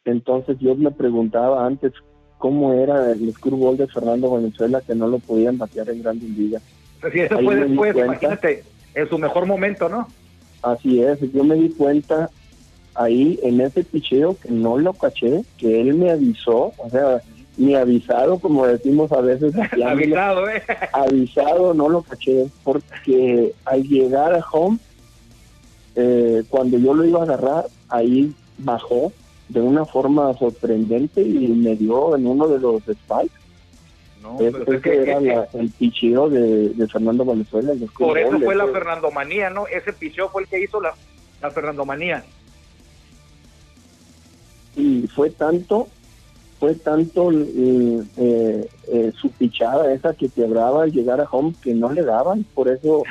entonces 0.04 0.56
yo 0.61 0.74
me 0.74 0.90
preguntaba 0.90 1.66
antes 1.66 1.92
cómo 2.38 2.72
era 2.72 3.12
el 3.12 3.32
screwball 3.32 3.76
de 3.76 3.87
Fernando 3.87 4.35
Venezuela 4.35 4.80
que 4.80 4.94
no 4.94 5.06
lo 5.06 5.18
podían 5.18 5.58
batear 5.58 5.90
en 5.90 6.02
grandes 6.02 6.30
ligas. 6.30 6.62
Sí, 7.12 7.20
eso 7.20 7.38
fue 7.40 7.56
después, 7.56 7.96
imagínate, 7.96 8.64
en 8.94 9.08
su 9.08 9.18
mejor 9.18 9.46
momento, 9.46 9.88
¿no? 9.88 10.08
Así 10.62 11.02
es, 11.02 11.20
yo 11.32 11.44
me 11.44 11.56
di 11.56 11.70
cuenta 11.70 12.30
ahí 12.94 13.38
en 13.42 13.61
ese 13.61 13.85
picheo 13.85 14.37
que 14.40 14.50
no 14.50 14.78
lo 14.78 14.92
caché, 14.92 15.42
que 15.56 15.80
él 15.80 15.94
me 15.94 16.11
avisó, 16.11 16.72
o 16.76 16.90
sea, 16.90 17.20
ni 17.57 17.75
avisado, 17.75 18.38
como 18.38 18.67
decimos 18.67 19.12
a 19.12 19.21
veces. 19.21 19.55
avisado, 19.85 20.49
¿eh? 20.49 20.62
Avisado, 20.93 21.75
no 21.75 21.88
lo 21.88 22.03
caché, 22.03 22.47
porque 22.65 23.53
al 23.65 23.83
llegar 23.83 24.35
a 24.35 24.45
home, 24.51 24.79
eh, 25.95 26.43
cuando 26.49 26.79
yo 26.79 26.95
lo 26.95 27.05
iba 27.05 27.21
a 27.21 27.25
agarrar, 27.25 27.67
ahí 27.88 28.33
bajó 28.59 29.12
de 29.49 29.61
una 29.61 29.85
forma 29.85 30.33
sorprendente 30.38 31.21
y 31.21 31.49
me 31.49 31.77
dio 31.77 32.17
en 32.17 32.27
uno 32.27 32.49
de 32.49 32.59
los 32.59 32.83
spikes. 32.83 33.43
No, 34.23 34.38
es, 34.41 34.81
que, 34.81 35.03
era 35.03 35.49
el 35.53 35.71
picheo 35.71 36.31
de, 36.31 36.87
Fernando 36.91 37.25
Valenzuela. 37.25 37.73
Por 37.99 38.17
eso 38.17 38.38
fue 38.38 38.55
la 38.55 38.69
Fernandomanía, 38.69 39.51
¿no? 39.51 39.67
Ese 39.67 39.93
picheo 39.93 40.29
fue 40.29 40.43
el 40.43 40.49
que 40.49 40.62
hizo 40.62 40.81
la, 40.81 40.95
la 41.43 41.51
Fernandomanía. 41.51 42.25
Y 44.77 45.07
fue 45.09 45.31
tanto 45.31 45.88
fue 46.62 46.77
tanto 46.77 47.33
eh, 47.33 48.05
eh, 48.16 49.12
su 49.20 49.33
pichada 49.33 49.92
esa 49.92 50.14
que 50.14 50.29
quebraba 50.29 50.85
al 50.85 50.92
llegar 50.92 51.20
a 51.20 51.27
home 51.29 51.55
que 51.61 51.75
no 51.75 51.90
le 51.90 52.05
daban, 52.05 52.44
por 52.55 52.68
eso 52.68 53.03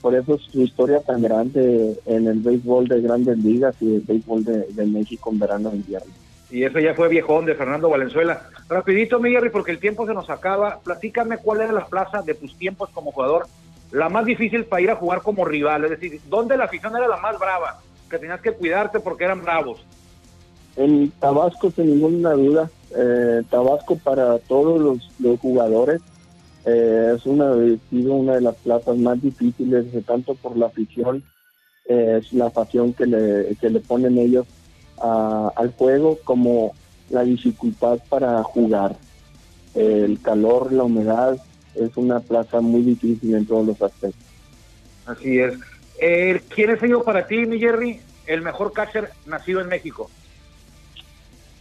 por 0.00 0.16
eso 0.16 0.34
es 0.34 0.42
su 0.42 0.62
historia 0.62 0.98
tan 1.02 1.22
grande 1.22 1.96
en 2.06 2.26
el 2.26 2.40
béisbol 2.40 2.88
de 2.88 3.00
grandes 3.00 3.38
ligas 3.38 3.76
y 3.80 3.94
el 3.94 4.00
béisbol 4.00 4.44
de, 4.44 4.86
México 4.86 5.30
en 5.30 5.38
verano 5.38 5.70
e 5.70 5.76
invierno. 5.76 6.12
Y 6.50 6.64
eso 6.64 6.80
ya 6.80 6.92
fue 6.94 7.06
viejón 7.06 7.46
de 7.46 7.54
Fernando 7.54 7.88
Valenzuela. 7.88 8.48
Rapidito, 8.68 9.20
Miguel, 9.20 9.52
porque 9.52 9.70
el 9.70 9.78
tiempo 9.78 10.04
se 10.04 10.12
nos 10.12 10.28
acaba, 10.28 10.80
platícame 10.82 11.38
cuál 11.38 11.60
era 11.60 11.72
la 11.72 11.86
plaza 11.86 12.22
de 12.22 12.34
tus 12.34 12.56
tiempos 12.56 12.90
como 12.90 13.12
jugador, 13.12 13.46
la 13.92 14.08
más 14.08 14.24
difícil 14.24 14.64
para 14.64 14.82
ir 14.82 14.90
a 14.90 14.96
jugar 14.96 15.22
como 15.22 15.44
rival, 15.44 15.84
es 15.84 15.90
decir, 15.90 16.20
¿dónde 16.28 16.56
la 16.56 16.64
afición 16.64 16.96
era 16.96 17.06
la 17.06 17.18
más 17.18 17.38
brava? 17.38 17.78
Que 18.10 18.18
tenías 18.18 18.40
que 18.40 18.50
cuidarte 18.50 18.98
porque 18.98 19.22
eran 19.22 19.44
bravos. 19.44 19.86
En 20.74 21.12
Tabasco, 21.12 21.70
sin 21.70 21.86
ninguna 21.86 22.32
duda, 22.32 22.68
eh, 22.96 23.42
Tabasco 23.50 23.96
para 23.96 24.38
todos 24.38 24.80
los, 24.80 25.38
jugadores 25.38 26.00
eh, 26.64 27.12
es 27.16 27.26
una, 27.26 27.52
una 27.92 28.34
de 28.34 28.40
las 28.40 28.56
plazas 28.56 28.96
más 28.96 29.20
difíciles, 29.20 29.86
tanto 30.06 30.34
por 30.34 30.56
la 30.56 30.66
afición, 30.66 31.22
eh, 31.86 32.20
es 32.20 32.32
la 32.32 32.50
pasión 32.50 32.92
que 32.94 33.06
le, 33.06 33.56
que 33.56 33.70
le 33.70 33.80
ponen 33.80 34.18
ellos 34.18 34.46
al 35.00 35.72
juego, 35.78 36.18
como 36.24 36.74
la 37.10 37.22
dificultad 37.22 38.00
para 38.08 38.42
jugar. 38.42 38.96
el 39.74 40.20
calor, 40.20 40.72
la 40.72 40.82
humedad, 40.82 41.38
es 41.76 41.96
una 41.96 42.18
plaza 42.18 42.60
muy 42.60 42.82
difícil 42.82 43.34
en 43.34 43.46
todos 43.46 43.64
los 43.64 43.80
aspectos. 43.80 44.24
Así 45.06 45.38
es. 45.38 45.54
¿Quién 46.48 46.70
es 46.70 46.80
sido 46.80 47.04
para 47.04 47.28
ti, 47.28 47.46
mi 47.46 47.60
Jerry, 47.60 48.00
el 48.26 48.42
mejor 48.42 48.72
catcher 48.72 49.10
nacido 49.26 49.60
en 49.60 49.68
México? 49.68 50.10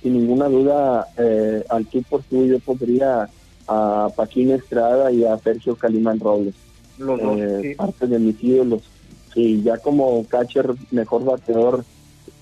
Sin 0.07 0.13
ninguna 0.13 0.47
duda, 0.47 1.07
eh, 1.17 1.63
al 1.69 1.85
tú 1.87 2.01
por 2.03 2.23
tú 2.23 2.45
yo 2.45 2.59
podría 2.59 3.27
a 3.67 4.07
Paquín 4.15 4.51
Estrada 4.51 5.11
y 5.11 5.25
a 5.25 5.37
Sergio 5.37 5.75
Calimán 5.75 6.19
Robles. 6.19 6.55
Los 6.97 7.21
dos, 7.21 7.37
eh, 7.37 7.75
Parte 7.77 8.07
de 8.07 8.17
mis 8.17 8.41
ídolos. 8.41 8.89
Sí, 9.33 9.61
ya 9.61 9.77
como 9.77 10.25
catcher, 10.27 10.73
mejor 10.91 11.25
bateador, 11.25 11.83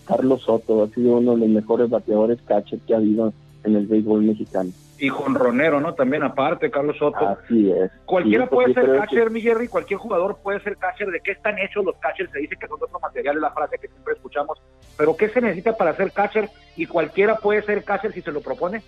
Carlos 0.06 0.44
Soto 0.44 0.84
ha 0.84 0.90
sido 0.90 1.18
uno 1.18 1.34
de 1.34 1.40
los 1.40 1.50
mejores 1.50 1.90
bateadores 1.90 2.40
catcher 2.46 2.80
que 2.80 2.94
ha 2.94 2.98
habido 2.98 3.34
en 3.64 3.76
el 3.76 3.88
béisbol 3.88 4.22
mexicano 4.22 4.72
y 4.98 5.10
Ronero, 5.10 5.82
¿no? 5.82 5.94
También 5.94 6.24
aparte, 6.24 6.72
Carlos 6.72 6.98
Soto. 6.98 7.28
Así 7.28 7.72
es. 7.72 7.92
Cualquiera 8.06 8.48
puede 8.48 8.74
ser 8.74 8.98
catcher, 8.98 9.30
mi 9.30 9.42
Jerry, 9.42 9.68
cualquier 9.68 10.00
jugador 10.00 10.38
puede 10.42 10.60
ser 10.62 10.78
catcher. 10.78 11.10
¿De 11.10 11.20
qué 11.20 11.32
están 11.32 11.58
hechos 11.60 11.84
los 11.84 11.96
catchers? 11.98 12.32
Se 12.32 12.40
dice 12.40 12.56
que 12.60 12.68
son 12.68 12.78
otros 12.82 13.02
materiales, 13.02 13.42
la 13.42 13.52
frase 13.52 13.78
que 13.80 13.88
siempre 13.88 14.14
escuchamos. 14.14 14.62
Pero 14.98 15.16
¿qué 15.16 15.30
se 15.30 15.42
necesita 15.42 15.76
para 15.76 15.96
ser 15.96 16.12
catcher? 16.12 16.50
¿Y 16.76 16.86
cualquiera 16.86 17.38
puede 17.38 17.64
ser 17.64 17.84
catcher 17.84 18.14
si 18.14 18.22
se 18.22 18.32
lo 18.32 18.42
propone? 18.42 18.82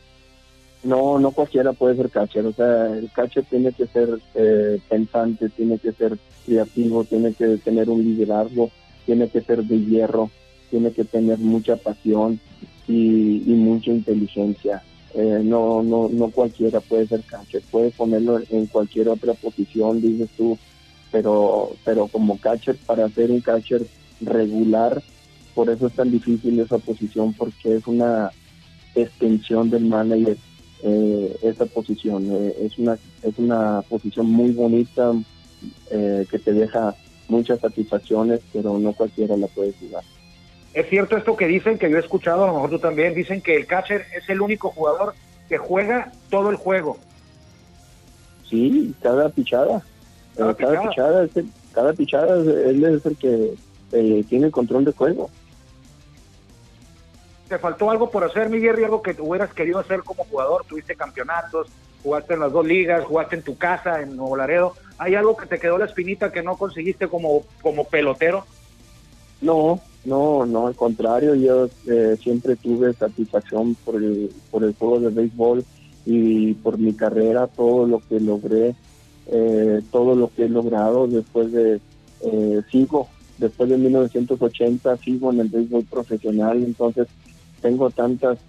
No, 0.84 1.20
no 1.20 1.32
cualquiera 1.32 1.74
puede 1.74 1.96
ser 1.96 2.10
catcher. 2.10 2.46
O 2.46 2.54
sea, 2.54 2.88
el 2.88 3.12
catcher 3.12 3.46
tiene 3.46 3.72
que 3.74 3.88
ser 3.88 4.20
eh, 4.36 4.80
pensante, 4.88 5.50
tiene 5.50 5.80
que 5.80 5.92
ser 5.92 6.18
creativo, 6.46 7.04
tiene 7.04 7.34
que 7.34 7.58
tener 7.58 7.90
un 7.90 8.04
liderazgo, 8.04 8.72
tiene 9.06 9.30
que 9.30 9.42
ser 9.42 9.64
de 9.64 9.80
hierro, 9.80 10.30
tiene 10.70 10.92
que 10.92 11.04
tener 11.04 11.40
mucha 11.40 11.76
pasión 11.76 12.40
y 12.88 13.44
mucha 13.48 13.92
inteligencia 13.92 14.82
eh, 15.18 15.42
no, 15.44 15.82
no, 15.82 16.10
no 16.10 16.30
cualquiera 16.30 16.80
puede 16.80 17.08
ser 17.08 17.22
catcher, 17.24 17.64
puede 17.72 17.90
ponerlo 17.90 18.40
en 18.52 18.68
cualquier 18.68 19.10
otra 19.10 19.34
posición, 19.34 20.00
dices 20.00 20.30
tú, 20.38 20.60
pero, 21.12 21.72
pero 21.84 22.08
como 22.08 22.40
catcher, 22.40 22.78
para 22.86 23.10
ser 23.10 23.32
un 23.32 23.42
catcher 23.42 23.82
regular, 24.22 25.02
por 25.58 25.72
eso 25.72 25.88
es 25.88 25.94
tan 25.94 26.12
difícil 26.12 26.60
esa 26.60 26.78
posición, 26.78 27.34
porque 27.34 27.78
es 27.78 27.88
una 27.88 28.30
extensión 28.94 29.72
del 29.72 29.86
manager 29.86 30.38
eh, 30.84 31.36
esa 31.42 31.66
posición. 31.66 32.28
Eh, 32.32 32.54
es, 32.62 32.78
una, 32.78 32.96
es 33.24 33.40
una 33.40 33.82
posición 33.90 34.28
muy 34.28 34.52
bonita 34.52 35.14
que 35.90 36.38
te 36.38 36.54
deja 36.54 36.94
muchas 37.28 37.60
satisfacciones, 37.60 38.42
pero 38.54 38.78
no 38.78 38.94
cualquiera 38.94 39.36
la 39.36 39.48
puede 39.48 39.74
jugar. 39.74 40.04
Es 40.76 40.88
cierto 40.92 41.18
esto 41.18 41.36
que 41.36 41.48
dicen, 41.48 41.80
que 41.80 41.90
yo 41.90 41.98
he 41.98 42.02
escuchado, 42.02 42.44
a 42.44 42.48
lo 42.48 42.54
mejor 42.54 42.70
tú 42.70 42.78
también, 42.78 43.16
dicen 43.16 43.42
que 43.42 43.56
el 43.56 43.66
catcher 43.66 44.06
es 44.16 44.30
el 44.30 44.42
único 44.42 44.70
jugador 44.70 45.16
que 45.50 45.58
juega 45.58 46.12
todo 46.30 46.52
el 46.52 46.56
juego. 46.56 47.00
Sí, 48.48 48.94
cada 49.02 49.28
pichada. 49.30 49.82
Cada, 50.36 50.56
pichada, 50.56 51.24
es 51.24 51.32
cada 51.74 51.94
pichada 51.94 52.36
él 52.36 52.84
es 52.84 53.04
el 53.08 53.18
que 53.18 53.56
eh, 53.92 54.24
tiene 54.30 54.48
el 54.48 54.52
control 54.52 54.86
de 54.86 54.92
juego. 54.92 55.30
¿Te 57.48 57.58
faltó 57.58 57.90
algo 57.90 58.10
por 58.10 58.24
hacer, 58.24 58.50
Miguel, 58.50 58.84
algo 58.84 59.02
que 59.02 59.16
hubieras 59.20 59.54
querido 59.54 59.80
hacer 59.80 60.02
como 60.04 60.26
jugador? 60.26 60.66
Tuviste 60.66 60.96
campeonatos, 60.96 61.68
jugaste 62.04 62.34
en 62.34 62.42
las 62.42 62.52
dos 62.52 62.66
ligas, 62.66 63.06
jugaste 63.06 63.38
en 63.38 63.44
tu 63.44 63.58
casa, 63.58 64.02
en 64.02 64.18
Nuevo 64.18 64.36
Laredo. 64.36 64.74
¿Hay 64.98 65.16
algo 65.16 65.38
que 65.38 65.46
te 65.46 65.60
quedó 65.60 65.78
la 65.78 65.86
espinita 65.86 66.32
que 66.32 66.44
no 66.44 66.58
conseguiste 66.58 67.08
como, 67.08 67.44
como 67.62 67.86
pelotero? 67.86 68.46
No, 69.42 69.80
no, 70.04 70.46
no, 70.46 70.68
al 70.68 70.76
contrario, 70.76 71.36
yo 71.36 71.70
eh, 71.88 72.18
siempre 72.22 72.56
tuve 72.56 72.94
satisfacción 72.94 73.76
por 73.76 73.96
el, 73.96 74.32
por 74.52 74.64
el 74.64 74.74
juego 74.74 75.00
de 75.00 75.10
béisbol 75.10 75.64
y 76.06 76.54
por 76.56 76.78
mi 76.78 76.94
carrera, 76.94 77.48
todo 77.48 77.86
lo 77.86 78.00
que 78.00 78.20
logré, 78.20 78.76
eh, 79.28 79.82
todo 79.92 80.16
lo 80.16 80.32
que 80.34 80.46
he 80.46 80.50
logrado 80.50 81.08
después 81.08 81.52
de, 81.52 81.80
eh, 82.22 82.62
sigo, 82.72 83.10
después 83.38 83.70
de 83.70 83.78
1980, 83.78 84.98
sigo 84.98 85.32
en 85.32 85.42
el 85.42 85.50
béisbol 85.50 85.84
profesional, 85.84 86.64
entonces 86.64 87.08
tengo 87.62 87.90
tantas 87.90 88.40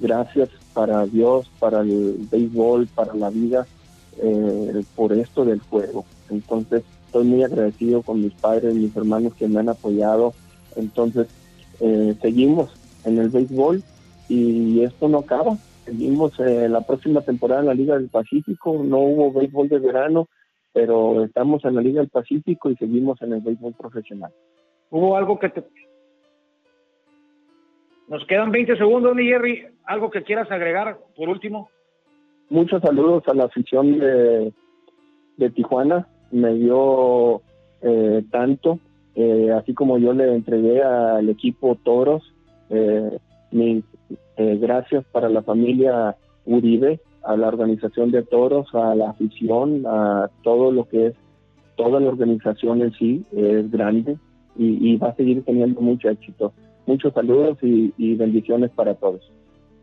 gracias 0.00 0.50
para 0.74 1.06
Dios, 1.06 1.50
para 1.58 1.80
el 1.80 2.26
béisbol, 2.30 2.86
para 2.88 3.14
la 3.14 3.30
vida, 3.30 3.66
por 4.94 5.12
esto 5.12 5.44
del 5.44 5.60
juego. 5.60 6.04
Entonces, 6.30 6.82
estoy 7.06 7.28
muy 7.28 7.44
agradecido 7.44 8.02
con 8.02 8.20
mis 8.20 8.34
padres, 8.34 8.74
mis 8.74 8.96
hermanos 8.96 9.34
que 9.34 9.46
me 9.46 9.60
han 9.60 9.68
apoyado. 9.68 10.34
Entonces, 10.74 11.28
eh, 11.80 12.16
seguimos 12.20 12.70
en 13.04 13.18
el 13.18 13.28
béisbol 13.28 13.84
y 14.28 14.82
esto 14.82 15.08
no 15.08 15.18
acaba. 15.18 15.56
Seguimos 15.84 16.32
eh, 16.40 16.68
la 16.68 16.80
próxima 16.80 17.20
temporada 17.20 17.60
en 17.60 17.66
la 17.68 17.74
Liga 17.74 17.94
del 17.94 18.08
Pacífico. 18.08 18.82
No 18.82 18.98
hubo 18.98 19.32
béisbol 19.32 19.68
de 19.68 19.78
verano, 19.78 20.28
pero 20.72 21.22
estamos 21.22 21.64
en 21.64 21.76
la 21.76 21.82
Liga 21.82 22.00
del 22.00 22.10
Pacífico 22.10 22.68
y 22.68 22.76
seguimos 22.76 23.22
en 23.22 23.34
el 23.34 23.40
béisbol 23.40 23.74
profesional. 23.74 24.32
¿Hubo 24.90 25.16
algo 25.16 25.38
que 25.38 25.50
te, 25.50 25.62
Nos 28.08 28.24
quedan 28.26 28.50
20 28.50 28.76
segundos, 28.76 29.14
mi 29.14 29.24
Jerry. 29.24 29.66
¿Algo 29.86 30.10
que 30.10 30.22
quieras 30.22 30.50
agregar 30.50 30.98
por 31.16 31.28
último? 31.28 31.70
Muchos 32.50 32.82
saludos 32.82 33.22
a 33.26 33.34
la 33.34 33.44
afición 33.44 33.98
de, 33.98 34.52
de 35.38 35.50
Tijuana. 35.50 36.06
Me 36.30 36.52
dio 36.54 37.40
eh, 37.80 38.22
tanto, 38.30 38.78
eh, 39.14 39.50
así 39.52 39.72
como 39.72 39.98
yo 39.98 40.12
le 40.12 40.34
entregué 40.34 40.82
al 40.82 41.28
equipo 41.30 41.78
Toros. 41.82 42.22
Eh, 42.70 43.18
mis 43.50 43.84
gracias 44.36 45.04
para 45.12 45.28
la 45.28 45.42
familia 45.42 46.16
Uribe, 46.44 47.00
a 47.22 47.36
la 47.36 47.48
organización 47.48 48.10
de 48.10 48.24
Toros, 48.24 48.66
a 48.74 48.94
la 48.96 49.10
afición, 49.10 49.84
a 49.86 50.28
todo 50.42 50.72
lo 50.72 50.88
que 50.88 51.06
es 51.06 51.14
toda 51.76 52.00
la 52.00 52.08
organización 52.08 52.82
en 52.82 52.92
sí. 52.92 53.24
Es 53.32 53.70
grande 53.70 54.18
y 54.56 54.96
va 54.96 55.08
a 55.08 55.14
seguir 55.14 55.44
teniendo 55.44 55.80
mucho 55.80 56.10
éxito. 56.10 56.52
Muchos 56.86 57.14
saludos 57.14 57.58
y, 57.62 58.14
bendiciones 58.16 58.70
para 58.72 58.94
todos. 58.94 59.20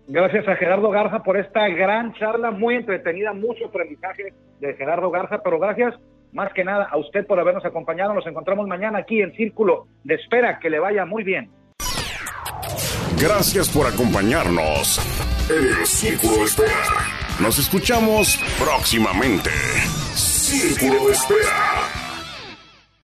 Gracias 0.08 0.48
a 0.48 0.56
Gerardo 0.56 0.90
Garza 0.90 1.24
por 1.24 1.38
esta 1.38 1.68
gran 1.70 2.14
charla, 2.14 2.52
muy 2.52 2.76
entretenida, 2.76 3.34
mucho 3.34 3.66
aprendizaje 3.66 4.34
de 4.60 4.74
Gerardo 4.74 5.10
Garza, 5.10 5.42
pero 5.44 5.60
gracias 5.60 5.96
más 6.34 6.52
que 6.54 6.64
nada 6.64 6.88
a 6.92 6.98
usted 6.98 7.26
por 7.26 7.40
habernos 7.40 7.66
acompañado. 7.66 8.14
Nos 8.14 8.26
encontramos 8.28 8.68
mañana 8.68 9.00
aquí 9.00 9.22
en 9.22 9.34
Círculo 9.34 9.88
de 10.04 10.16
Espera. 10.16 10.60
Que 10.60 10.70
le 10.70 10.80
vaya 10.80 11.06
muy 11.06 11.24
bien. 11.24 11.50
Gracias 13.22 13.70
por 13.70 13.86
acompañarnos 13.88 15.00
en 15.50 15.80
el 15.80 15.86
Círculo 15.86 16.38
de 16.38 16.44
Espera. 16.44 17.42
Nos 17.42 17.60
escuchamos 17.60 18.40
próximamente. 18.60 19.50
Círculo 20.16 21.08
de 21.08 21.12
Espera. 21.12 22.01